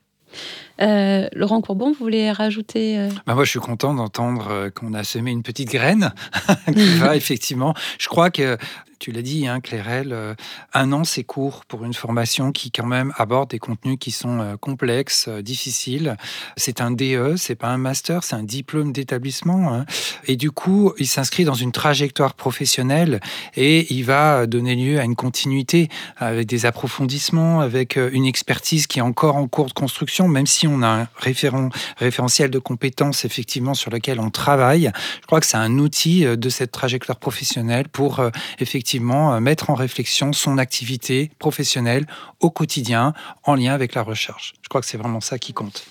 Euh, 0.81 1.29
Laurent 1.35 1.61
Courbon, 1.61 1.89
vous 1.89 1.99
voulez 1.99 2.31
rajouter 2.31 2.99
euh 2.99 3.09
bah 3.27 3.35
Moi, 3.35 3.45
je 3.45 3.51
suis 3.51 3.61
content 3.61 3.95
d'entendre 3.95 4.49
euh, 4.51 4.71
qu'on 4.71 4.93
a 4.95 5.05
semé 5.05 5.31
une 5.31 5.43
petite 5.43 5.71
graine 5.71 6.13
qui 6.67 6.97
va 6.97 7.17
effectivement. 7.17 7.75
Je 7.99 8.09
crois 8.09 8.31
que 8.31 8.59
tu 8.99 9.13
l'as 9.13 9.23
dit, 9.23 9.47
hein, 9.47 9.61
Clairel, 9.61 10.13
euh, 10.13 10.35
un 10.73 10.93
an 10.93 11.05
c'est 11.05 11.25
court 11.25 11.65
pour 11.67 11.85
une 11.85 11.95
formation 11.95 12.53
qui 12.53 12.71
quand 12.71 12.87
même 12.87 13.13
aborde 13.17 13.51
des 13.51 13.59
contenus 13.59 13.97
qui 13.99 14.11
sont 14.11 14.41
euh, 14.41 14.57
complexes, 14.57 15.27
euh, 15.29 15.43
difficiles. 15.43 16.17
C'est 16.57 16.81
un 16.81 16.91
DE, 16.91 17.35
c'est 17.37 17.55
pas 17.55 17.69
un 17.69 17.79
master, 17.79 18.25
c'est 18.25 18.37
un 18.37 18.43
diplôme 18.43 18.93
d'établissement. 18.93 19.75
Hein. 19.75 19.85
Et 20.27 20.37
du 20.37 20.51
coup, 20.51 20.93
il 20.99 21.07
s'inscrit 21.07 21.45
dans 21.45 21.55
une 21.55 21.73
trajectoire 21.73 22.35
professionnelle 22.35 23.21
et 23.57 23.93
il 23.93 24.05
va 24.05 24.47
donner 24.47 24.75
lieu 24.75 24.99
à 24.99 25.05
une 25.05 25.17
continuité 25.17 25.89
avec 26.17 26.47
des 26.47 26.67
approfondissements, 26.67 27.61
avec 27.61 27.97
une 27.97 28.27
expertise 28.27 28.87
qui 28.87 28.99
est 29.01 29.03
encore 29.03 29.37
en 29.37 29.49
cours 29.49 29.67
de 29.67 29.73
construction, 29.73 30.29
même 30.29 30.47
si 30.47 30.67
on 30.67 30.83
a 30.83 30.89
un 30.89 31.09
référent, 31.17 31.69
référentiel 31.97 32.51
de 32.51 32.59
compétences 32.59 33.25
effectivement 33.25 33.75
sur 33.75 33.91
lequel 33.91 34.21
on 34.21 34.31
travaille. 34.31 34.91
Je 35.21 35.27
crois 35.27 35.41
que 35.41 35.47
c'est 35.47 35.57
un 35.57 35.79
outil 35.79 36.25
de 36.25 36.49
cette 36.49 36.73
trajectoire 36.73 37.19
professionnelle 37.19 37.89
pour 37.89 38.23
effectivement 38.59 38.84
euh, 38.95 39.41
mettre 39.41 39.71
en 39.71 39.75
réflexion 39.75 40.33
son 40.33 40.59
activité 40.59 41.31
professionnelle 41.39 42.07
au 42.41 42.51
quotidien 42.51 43.13
en 43.45 43.55
lien 43.55 43.75
avec 43.75 43.95
la 43.95 44.03
recherche. 44.03 44.55
Je 44.63 44.69
crois 44.69 44.81
que 44.81 44.87
c'est 44.87 44.99
vraiment 44.99 45.21
ça 45.21 45.39
qui 45.39 45.53
compte. 45.53 45.85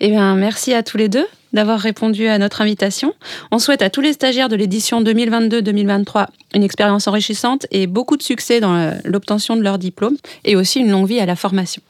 Eh 0.00 0.08
bien, 0.08 0.34
merci 0.34 0.72
à 0.72 0.82
tous 0.82 0.96
les 0.96 1.08
deux 1.08 1.26
d'avoir 1.52 1.78
répondu 1.78 2.26
à 2.26 2.38
notre 2.38 2.62
invitation. 2.62 3.12
On 3.50 3.58
souhaite 3.58 3.82
à 3.82 3.90
tous 3.90 4.00
les 4.00 4.12
stagiaires 4.12 4.48
de 4.48 4.56
l'édition 4.56 5.02
2022-2023 5.02 6.26
une 6.54 6.62
expérience 6.62 7.06
enrichissante 7.06 7.66
et 7.70 7.86
beaucoup 7.86 8.16
de 8.16 8.22
succès 8.22 8.60
dans 8.60 8.94
l'obtention 9.04 9.56
de 9.56 9.62
leur 9.62 9.78
diplôme 9.78 10.16
et 10.44 10.56
aussi 10.56 10.80
une 10.80 10.90
longue 10.90 11.08
vie 11.08 11.20
à 11.20 11.26
la 11.26 11.36
formation. 11.36 11.82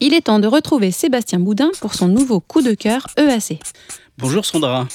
Il 0.00 0.14
est 0.14 0.22
temps 0.22 0.40
de 0.40 0.48
retrouver 0.48 0.90
Sébastien 0.90 1.38
Boudin 1.38 1.70
pour 1.80 1.94
son 1.94 2.08
nouveau 2.08 2.40
coup 2.40 2.60
de 2.60 2.74
cœur 2.74 3.06
EAC. 3.16 3.60
Bonjour 4.18 4.44
Sandra. 4.44 4.86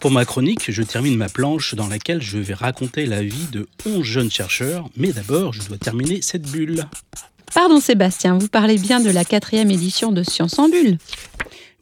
Pour 0.00 0.10
ma 0.10 0.24
chronique, 0.24 0.70
je 0.70 0.82
termine 0.82 1.16
ma 1.16 1.28
planche 1.28 1.74
dans 1.74 1.88
laquelle 1.88 2.22
je 2.22 2.38
vais 2.38 2.54
raconter 2.54 3.06
la 3.06 3.22
vie 3.22 3.48
de 3.50 3.66
11 3.86 4.02
jeunes 4.02 4.30
chercheurs, 4.30 4.88
mais 4.96 5.12
d'abord 5.12 5.52
je 5.52 5.66
dois 5.66 5.78
terminer 5.78 6.22
cette 6.22 6.50
bulle. 6.50 6.86
Pardon 7.54 7.80
Sébastien, 7.80 8.38
vous 8.38 8.48
parlez 8.48 8.78
bien 8.78 9.00
de 9.00 9.10
la 9.10 9.24
quatrième 9.24 9.70
édition 9.70 10.12
de 10.12 10.22
Science 10.22 10.58
en 10.58 10.68
Bulle 10.68 10.98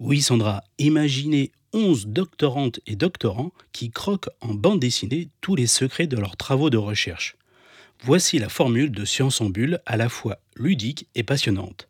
Oui 0.00 0.22
Sandra, 0.22 0.62
imaginez 0.78 1.52
11 1.72 2.06
doctorantes 2.06 2.80
et 2.86 2.96
doctorants 2.96 3.52
qui 3.72 3.90
croquent 3.90 4.30
en 4.40 4.54
bande 4.54 4.80
dessinée 4.80 5.28
tous 5.40 5.56
les 5.56 5.66
secrets 5.66 6.06
de 6.06 6.16
leurs 6.16 6.36
travaux 6.36 6.70
de 6.70 6.78
recherche. 6.78 7.36
Voici 8.02 8.38
la 8.38 8.48
formule 8.48 8.90
de 8.90 9.04
Science 9.04 9.40
en 9.40 9.50
Bulle 9.50 9.80
à 9.84 9.96
la 9.96 10.08
fois 10.08 10.38
ludique 10.56 11.08
et 11.14 11.22
passionnante. 11.22 11.88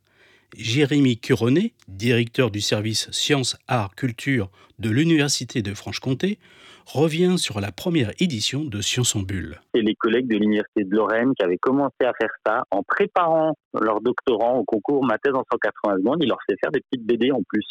Jérémy 0.56 1.18
Curonnet, 1.18 1.72
directeur 1.88 2.50
du 2.50 2.60
service 2.60 3.10
Sciences, 3.10 3.56
Arts, 3.68 3.94
Culture 3.94 4.50
de 4.78 4.90
l'Université 4.90 5.62
de 5.62 5.74
Franche-Comté, 5.74 6.38
revient 6.86 7.36
sur 7.38 7.60
la 7.60 7.72
première 7.72 8.10
édition 8.20 8.64
de 8.64 8.80
Sciences 8.80 9.16
en 9.16 9.20
Bulle. 9.20 9.60
C'est 9.74 9.80
les 9.80 9.94
collègues 9.94 10.28
de 10.28 10.36
l'Université 10.36 10.84
de 10.84 10.94
Lorraine 10.94 11.32
qui 11.34 11.44
avaient 11.44 11.58
commencé 11.58 11.96
à 12.04 12.12
faire 12.18 12.30
ça 12.46 12.62
en 12.70 12.82
préparant 12.82 13.54
leurs 13.80 14.00
doctorants 14.00 14.58
au 14.58 14.64
concours 14.64 15.04
Ma 15.04 15.18
thèse 15.18 15.34
en 15.34 15.44
180 15.50 15.96
secondes. 15.98 16.18
Ils 16.22 16.28
leur 16.28 16.38
faisaient 16.46 16.58
faire 16.62 16.70
des 16.70 16.80
petites 16.80 17.04
BD 17.04 17.32
en 17.32 17.42
plus. 17.48 17.66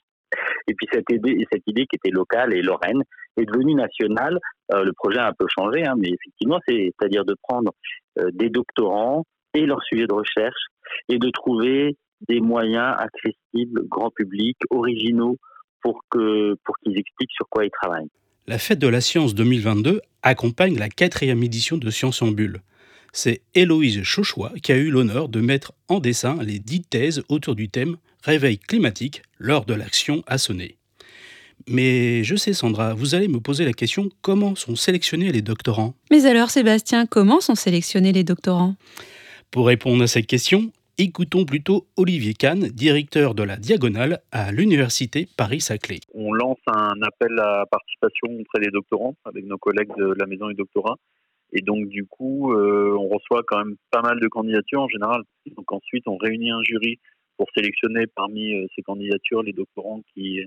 Et 0.68 0.74
puis 0.74 0.88
cette 0.92 1.10
idée, 1.12 1.46
cette 1.52 1.64
idée 1.68 1.86
qui 1.86 1.96
était 1.96 2.10
locale 2.10 2.54
et 2.54 2.62
lorraine 2.62 3.02
est 3.38 3.46
devenue 3.46 3.76
nationale. 3.76 4.38
Euh, 4.74 4.84
le 4.84 4.92
projet 4.94 5.20
a 5.20 5.28
un 5.28 5.34
peu 5.38 5.46
changé, 5.48 5.86
hein, 5.86 5.94
mais 5.98 6.10
effectivement, 6.10 6.60
c'est-à-dire 6.68 7.24
de 7.26 7.36
prendre 7.42 7.72
euh, 8.20 8.30
des 8.34 8.50
doctorants 8.50 9.24
et 9.54 9.66
leur 9.66 9.82
sujet 9.84 10.08
de 10.08 10.14
recherche 10.14 10.66
et 11.08 11.18
de 11.18 11.30
trouver 11.30 11.96
des 12.28 12.40
moyens 12.40 12.96
accessibles, 12.98 13.84
grand 13.88 14.12
public, 14.12 14.58
originaux, 14.70 15.38
pour 15.82 16.02
que 16.10 16.56
pour 16.64 16.76
qu'ils 16.80 16.98
expliquent 16.98 17.32
sur 17.32 17.48
quoi 17.50 17.66
ils 17.66 17.72
travaillent. 17.72 18.10
La 18.48 18.58
Fête 18.58 18.80
de 18.80 18.88
la 18.88 19.02
Science 19.02 19.36
2022 19.36 20.02
accompagne 20.22 20.78
la 20.78 20.90
quatrième 20.90 21.44
édition 21.44 21.78
de 21.78 21.90
Science 21.90 22.22
en 22.22 22.28
Bulle. 22.28 22.62
C'est 23.14 23.42
Héloïse 23.54 24.04
Chauchois 24.04 24.52
qui 24.62 24.72
a 24.72 24.78
eu 24.78 24.90
l'honneur 24.90 25.30
de 25.30 25.40
mettre 25.40 25.74
en 25.88 26.00
dessin 26.00 26.38
les 26.44 26.60
dix 26.60 26.82
thèses 26.82 27.24
autour 27.30 27.56
du 27.56 27.70
thème 27.70 27.98
Réveil 28.24 28.58
climatique 28.58 29.22
lors 29.38 29.66
de 29.66 29.74
l'action 29.74 30.24
à 30.28 30.38
sonner. 30.38 30.78
Mais 31.68 32.24
je 32.24 32.36
sais 32.36 32.54
Sandra, 32.54 32.94
vous 32.94 33.16
allez 33.16 33.28
me 33.28 33.40
poser 33.40 33.66
la 33.66 33.74
question 33.74 34.10
comment 34.22 34.56
sont 34.56 34.76
sélectionnés 34.76 35.32
les 35.32 35.42
doctorants? 35.42 35.94
Mais 36.12 36.26
alors 36.26 36.50
Sébastien, 36.50 37.06
comment 37.06 37.40
sont 37.40 37.56
sélectionnés 37.56 38.12
les 38.12 38.24
doctorants? 38.24 38.76
Pour 39.52 39.68
répondre 39.68 40.04
à 40.04 40.08
cette 40.08 40.28
question, 40.28 40.72
Écoutons 40.98 41.44
plutôt 41.44 41.88
Olivier 41.98 42.34
Kahn, 42.34 42.70
directeur 42.70 43.36
de 43.36 43.44
la 43.44 43.58
Diagonale 43.58 44.22
à 44.32 44.54
l'Université 44.54 45.28
Paris-Saclay. 45.36 46.00
On 46.14 46.32
lance 46.32 46.62
un 46.68 47.02
appel 47.02 47.38
à 47.38 47.66
participation 47.70 48.40
auprès 48.40 48.62
des 48.62 48.72
doctorants 48.72 49.14
avec 49.26 49.44
nos 49.44 49.58
collègues 49.58 49.92
de 49.98 50.14
la 50.18 50.26
Maison 50.26 50.48
du 50.48 50.54
Doctorat. 50.54 50.96
Et 51.52 51.60
donc, 51.60 51.90
du 51.90 52.06
coup, 52.06 52.54
euh, 52.54 52.96
on 52.98 53.10
reçoit 53.10 53.44
quand 53.46 53.58
même 53.58 53.76
pas 53.92 54.02
mal 54.04 54.22
de 54.22 54.28
candidatures 54.30 54.84
en 54.84 54.88
général. 54.88 55.24
Donc, 55.58 55.70
ensuite, 55.74 56.08
on 56.08 56.16
réunit 56.16 56.52
un 56.52 56.64
jury 56.64 56.98
pour 57.36 57.48
sélectionner 57.58 58.08
parmi 58.08 58.54
euh, 58.54 58.66
ces 58.74 58.82
candidatures 58.82 59.44
les 59.44 59.52
doctorants 59.52 60.02
qui 60.14 60.40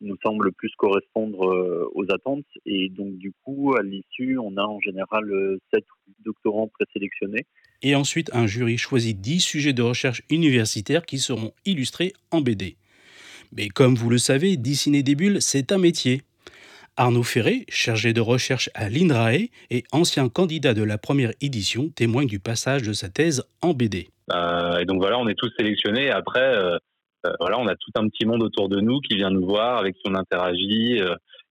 nous 0.00 0.16
semblent 0.24 0.52
plus 0.52 0.72
correspondre 0.78 1.44
euh, 1.52 1.90
aux 1.94 2.10
attentes. 2.10 2.46
Et 2.64 2.88
donc, 2.88 3.18
du 3.18 3.34
coup, 3.44 3.74
à 3.78 3.82
l'issue, 3.82 4.38
on 4.38 4.56
a 4.56 4.62
en 4.62 4.80
général 4.80 5.58
7 5.74 5.84
doctorants 6.24 6.68
présélectionnés 6.68 7.44
et 7.84 7.94
ensuite 7.94 8.34
un 8.34 8.48
jury 8.48 8.78
choisit 8.78 9.20
10 9.20 9.40
sujets 9.40 9.72
de 9.72 9.82
recherche 9.82 10.22
universitaires 10.30 11.06
qui 11.06 11.18
seront 11.18 11.52
illustrés 11.66 12.14
en 12.32 12.40
BD. 12.40 12.76
Mais 13.52 13.68
comme 13.68 13.94
vous 13.94 14.10
le 14.10 14.18
savez, 14.18 14.56
dessiner 14.56 15.04
des 15.04 15.14
bulles, 15.14 15.40
c'est 15.40 15.70
un 15.70 15.78
métier. 15.78 16.22
Arnaud 16.96 17.22
Ferré, 17.22 17.66
chargé 17.68 18.12
de 18.12 18.20
recherche 18.20 18.70
à 18.74 18.88
l'INRAE 18.88 19.48
et 19.70 19.84
ancien 19.92 20.28
candidat 20.28 20.74
de 20.74 20.82
la 20.82 20.96
première 20.96 21.32
édition, 21.40 21.90
témoigne 21.90 22.26
du 22.26 22.40
passage 22.40 22.82
de 22.82 22.92
sa 22.92 23.08
thèse 23.08 23.44
en 23.62 23.74
BD. 23.74 24.08
Euh, 24.32 24.78
et 24.78 24.86
donc 24.86 25.00
voilà, 25.00 25.18
on 25.18 25.28
est 25.28 25.34
tous 25.34 25.52
sélectionnés. 25.56 26.10
Après, 26.10 26.40
euh, 26.40 26.78
euh, 27.26 27.32
voilà, 27.38 27.58
on 27.58 27.66
a 27.66 27.74
tout 27.74 27.90
un 27.96 28.08
petit 28.08 28.24
monde 28.24 28.42
autour 28.42 28.68
de 28.68 28.80
nous 28.80 29.00
qui 29.00 29.16
vient 29.16 29.30
nous 29.30 29.44
voir, 29.44 29.76
avec 29.76 29.94
qui 29.96 30.02
on 30.06 30.14
interagit. 30.14 31.00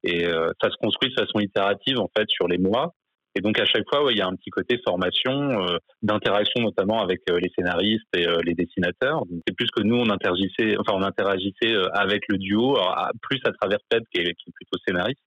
et 0.04 0.26
ça 0.62 0.70
se 0.70 0.76
construit 0.82 1.10
de 1.10 1.16
façon 1.16 1.40
itérative 1.40 2.00
en 2.00 2.10
fait 2.18 2.28
sur 2.30 2.48
les 2.48 2.58
mois. 2.58 2.94
Et 3.36 3.42
donc 3.42 3.60
à 3.60 3.66
chaque 3.66 3.86
fois, 3.90 4.12
il 4.12 4.18
y 4.18 4.22
a 4.22 4.28
un 4.28 4.36
petit 4.36 4.52
côté 4.52 4.80
formation, 4.86 5.68
euh, 5.68 5.78
d'interaction 6.02 6.62
notamment 6.62 7.02
avec 7.02 7.22
euh, 7.30 7.40
les 7.40 7.52
scénaristes 7.58 8.06
et 8.16 8.28
euh, 8.28 8.42
les 8.44 8.54
dessinateurs. 8.54 9.24
C'est 9.48 9.56
plus 9.56 9.70
que 9.72 9.82
nous, 9.82 9.96
on 9.96 10.10
interagissait, 10.10 10.78
enfin 10.80 10.94
on 10.96 11.02
interagissait 11.02 11.76
avec 11.94 12.24
le 12.30 12.38
duo, 12.38 12.78
plus 13.22 13.40
à 13.46 13.52
travers 13.52 13.80
est, 13.92 14.02
qui 14.14 14.22
est, 14.22 14.36
plutôt 14.54 14.78
scénariste. 14.86 15.22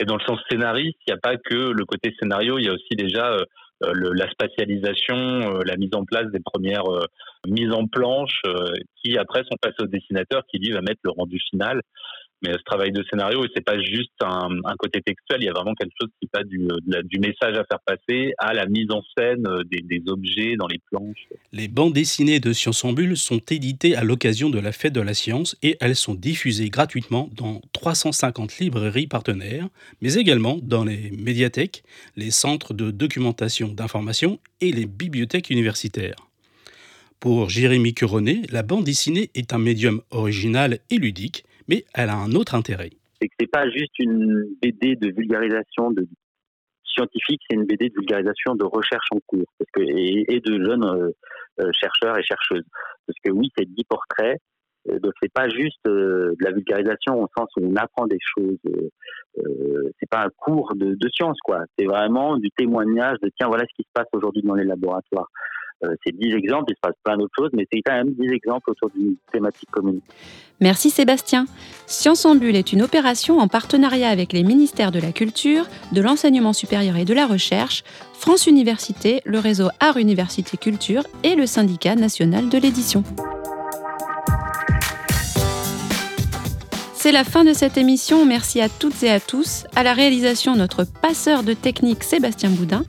Et 0.00 0.04
dans 0.04 0.16
le 0.16 0.24
sens 0.24 0.38
scénariste, 0.50 0.98
il 1.06 1.12
n'y 1.12 1.14
a 1.14 1.20
pas 1.20 1.36
que 1.36 1.54
le 1.54 1.84
côté 1.84 2.14
scénario, 2.18 2.58
il 2.58 2.64
y 2.64 2.68
a 2.68 2.72
aussi 2.72 2.96
déjà 2.96 3.36
le, 3.80 4.12
la 4.12 4.30
spatialisation, 4.30 5.60
la 5.64 5.76
mise 5.76 5.94
en 5.94 6.04
place 6.04 6.26
des 6.32 6.40
premières 6.40 6.84
mises 7.46 7.72
en 7.72 7.86
planche, 7.86 8.40
qui 8.96 9.18
après 9.18 9.42
sont 9.44 9.56
passées 9.60 9.82
au 9.82 9.86
dessinateur 9.86 10.42
qui 10.50 10.58
lui 10.58 10.72
va 10.72 10.80
mettre 10.80 11.00
le 11.04 11.10
rendu 11.10 11.38
final. 11.50 11.82
Mais 12.42 12.52
ce 12.52 12.62
travail 12.64 12.90
de 12.90 13.04
scénario, 13.08 13.44
c'est 13.54 13.64
pas 13.64 13.80
juste 13.80 14.10
un, 14.20 14.48
côté 14.78 15.00
textuel, 15.00 15.42
il 15.42 15.44
y 15.44 15.48
a 15.48 15.52
vraiment 15.52 15.74
quelque 15.74 15.92
chose 16.00 16.10
qui 16.20 16.28
va 16.34 16.42
du, 16.42 16.58
du 17.04 17.18
message 17.20 17.56
à 17.56 17.64
faire 17.64 17.78
passer 17.86 18.32
à 18.38 18.52
la 18.52 18.66
mise 18.66 18.90
en 18.90 19.00
scène 19.16 19.46
euh, 19.46 19.62
des, 19.70 20.02
objets 20.08 20.56
dans 20.56 20.66
les 20.66 20.80
planches. 20.90 21.28
Les 21.52 21.68
bandes 21.68 21.92
dessinées 21.92 22.40
de 22.40 22.52
Science 22.52 22.84
en 22.84 22.92
Bulle 22.92 23.16
sont 23.16 23.40
éditées 23.50 23.94
à 23.94 24.02
l'occasion 24.02 24.50
de 24.50 24.58
la 24.58 24.72
fête 24.72 24.92
de 24.92 25.00
la 25.00 25.14
science 25.14 25.56
et 25.62 25.76
elles 25.80 25.94
sont 25.94 26.14
diffusées 26.14 26.70
gratuitement 26.70 27.30
dans 27.36 27.60
350 27.72 28.58
librairies 28.58 29.06
partenaires, 29.06 29.68
mais 30.00 30.14
également 30.14 30.58
dans 30.60 30.84
les 30.84 31.12
médiathèques, 31.12 31.84
les 32.16 32.32
centres 32.32 32.74
de 32.74 32.90
documentation 32.90 33.68
d'information 33.68 34.40
et 34.60 34.72
les 34.72 34.86
bibliothèques 34.86 35.50
universitaires. 35.50 36.16
Pour 37.20 37.48
Jérémy 37.48 37.94
Curonnet, 37.94 38.42
la 38.50 38.64
bande 38.64 38.82
dessinée 38.82 39.30
est 39.36 39.52
un 39.52 39.58
médium 39.58 40.02
original 40.10 40.80
et 40.90 40.96
ludique 40.96 41.44
mais 41.68 41.84
elle 41.94 42.10
a 42.10 42.16
un 42.16 42.32
autre 42.32 42.54
intérêt. 42.54 42.90
C'est 43.20 43.28
que 43.28 43.34
c'est 43.38 43.50
pas 43.50 43.68
juste 43.70 43.98
une 43.98 44.56
BD 44.60 44.96
de 44.96 45.12
vulgarisation 45.14 45.90
de 45.90 46.06
scientifique, 46.84 47.40
c'est 47.48 47.56
une 47.56 47.64
BD 47.64 47.88
de 47.88 47.94
vulgarisation 47.94 48.54
de 48.54 48.64
recherche 48.64 49.06
en 49.12 49.18
cours 49.26 49.46
et, 49.78 50.40
de 50.40 50.64
jeunes 50.64 50.84
euh, 50.84 51.10
euh, 51.60 51.70
chercheurs 51.72 52.18
et 52.18 52.22
chercheuses. 52.22 52.64
Parce 53.06 53.18
que 53.24 53.30
oui, 53.30 53.50
c'est 53.56 53.66
10 53.66 53.84
portraits, 53.84 54.38
euh, 54.90 54.98
donc 54.98 55.12
c'est 55.22 55.32
pas 55.32 55.48
juste 55.48 55.78
de 55.84 56.34
la 56.40 56.50
vulgarisation 56.50 57.22
au 57.22 57.28
sens 57.36 57.48
où 57.56 57.64
on 57.64 57.76
apprend 57.76 58.06
des 58.06 58.18
choses. 58.20 58.58
Euh, 58.66 59.90
c'est 60.00 60.08
pas 60.08 60.24
un 60.24 60.30
cours 60.36 60.74
de, 60.74 60.94
de 60.94 61.08
science, 61.10 61.38
quoi. 61.44 61.60
C'est 61.78 61.86
vraiment 61.86 62.36
du 62.36 62.50
témoignage 62.50 63.18
de 63.22 63.30
tiens, 63.36 63.48
voilà 63.48 63.64
ce 63.64 63.74
qui 63.76 63.82
se 63.82 63.92
passe 63.92 64.08
aujourd'hui 64.12 64.42
dans 64.42 64.54
les 64.54 64.64
laboratoires. 64.64 65.28
Euh, 65.84 65.94
c'est 66.04 66.16
10 66.16 66.34
exemples, 66.34 66.72
il 66.72 66.74
se 66.74 66.80
passe 66.80 66.94
plein 67.02 67.16
d'autres 67.16 67.34
choses, 67.36 67.50
mais 67.52 67.66
c'est 67.72 67.80
quand 67.82 67.94
même 67.94 68.12
10 68.12 68.32
exemples 68.32 68.70
autour 68.70 68.90
d'une 68.94 69.16
thématique 69.32 69.70
commune. 69.70 70.00
Merci 70.60 70.90
Sébastien. 70.90 71.46
Science 71.86 72.24
en 72.24 72.36
Bulle 72.36 72.54
est 72.54 72.72
une 72.72 72.82
opération 72.82 73.38
en 73.38 73.48
partenariat 73.48 74.08
avec 74.08 74.32
les 74.32 74.44
ministères 74.44 74.92
de 74.92 75.00
la 75.00 75.10
Culture, 75.10 75.66
de 75.92 76.00
l'Enseignement 76.00 76.52
supérieur 76.52 76.96
et 76.96 77.04
de 77.04 77.14
la 77.14 77.26
Recherche, 77.26 77.82
France 78.12 78.46
Université, 78.46 79.22
le 79.24 79.40
réseau 79.40 79.68
Art 79.80 79.96
Université 79.96 80.56
Culture 80.56 81.02
et 81.24 81.34
le 81.34 81.46
syndicat 81.46 81.96
national 81.96 82.48
de 82.48 82.58
l'édition. 82.58 83.02
C'est 87.02 87.10
la 87.10 87.24
fin 87.24 87.42
de 87.42 87.52
cette 87.52 87.78
émission. 87.78 88.24
Merci 88.24 88.60
à 88.60 88.68
toutes 88.68 89.02
et 89.02 89.10
à 89.10 89.18
tous. 89.18 89.64
À 89.74 89.82
la 89.82 89.92
réalisation, 89.92 90.54
notre 90.54 90.84
passeur 90.84 91.42
de 91.42 91.52
technique 91.52 92.04
Sébastien 92.04 92.48
Boudin. 92.48 92.84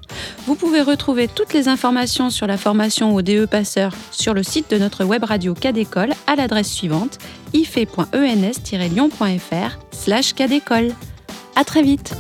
Vous 0.45 0.53
pouvez 0.53 0.81
retrouver 0.81 1.27
toutes 1.27 1.51
les 1.51 1.67
informations 1.67 2.29
sur 2.29 2.45
la 2.45 2.57
formation 2.57 3.15
au 3.15 3.23
DE 3.23 3.45
Passeur 3.45 3.91
sur 4.11 4.35
le 4.35 4.43
site 4.43 4.69
de 4.69 4.77
notre 4.77 5.03
web 5.03 5.23
radio 5.23 5.55
Cadécole 5.55 6.13
à 6.27 6.35
l'adresse 6.35 6.71
suivante 6.71 7.17
ife.ens-lyon.fr 7.53 9.79
slash. 9.89 10.35
À 11.55 11.63
très 11.63 11.81
vite 11.81 12.13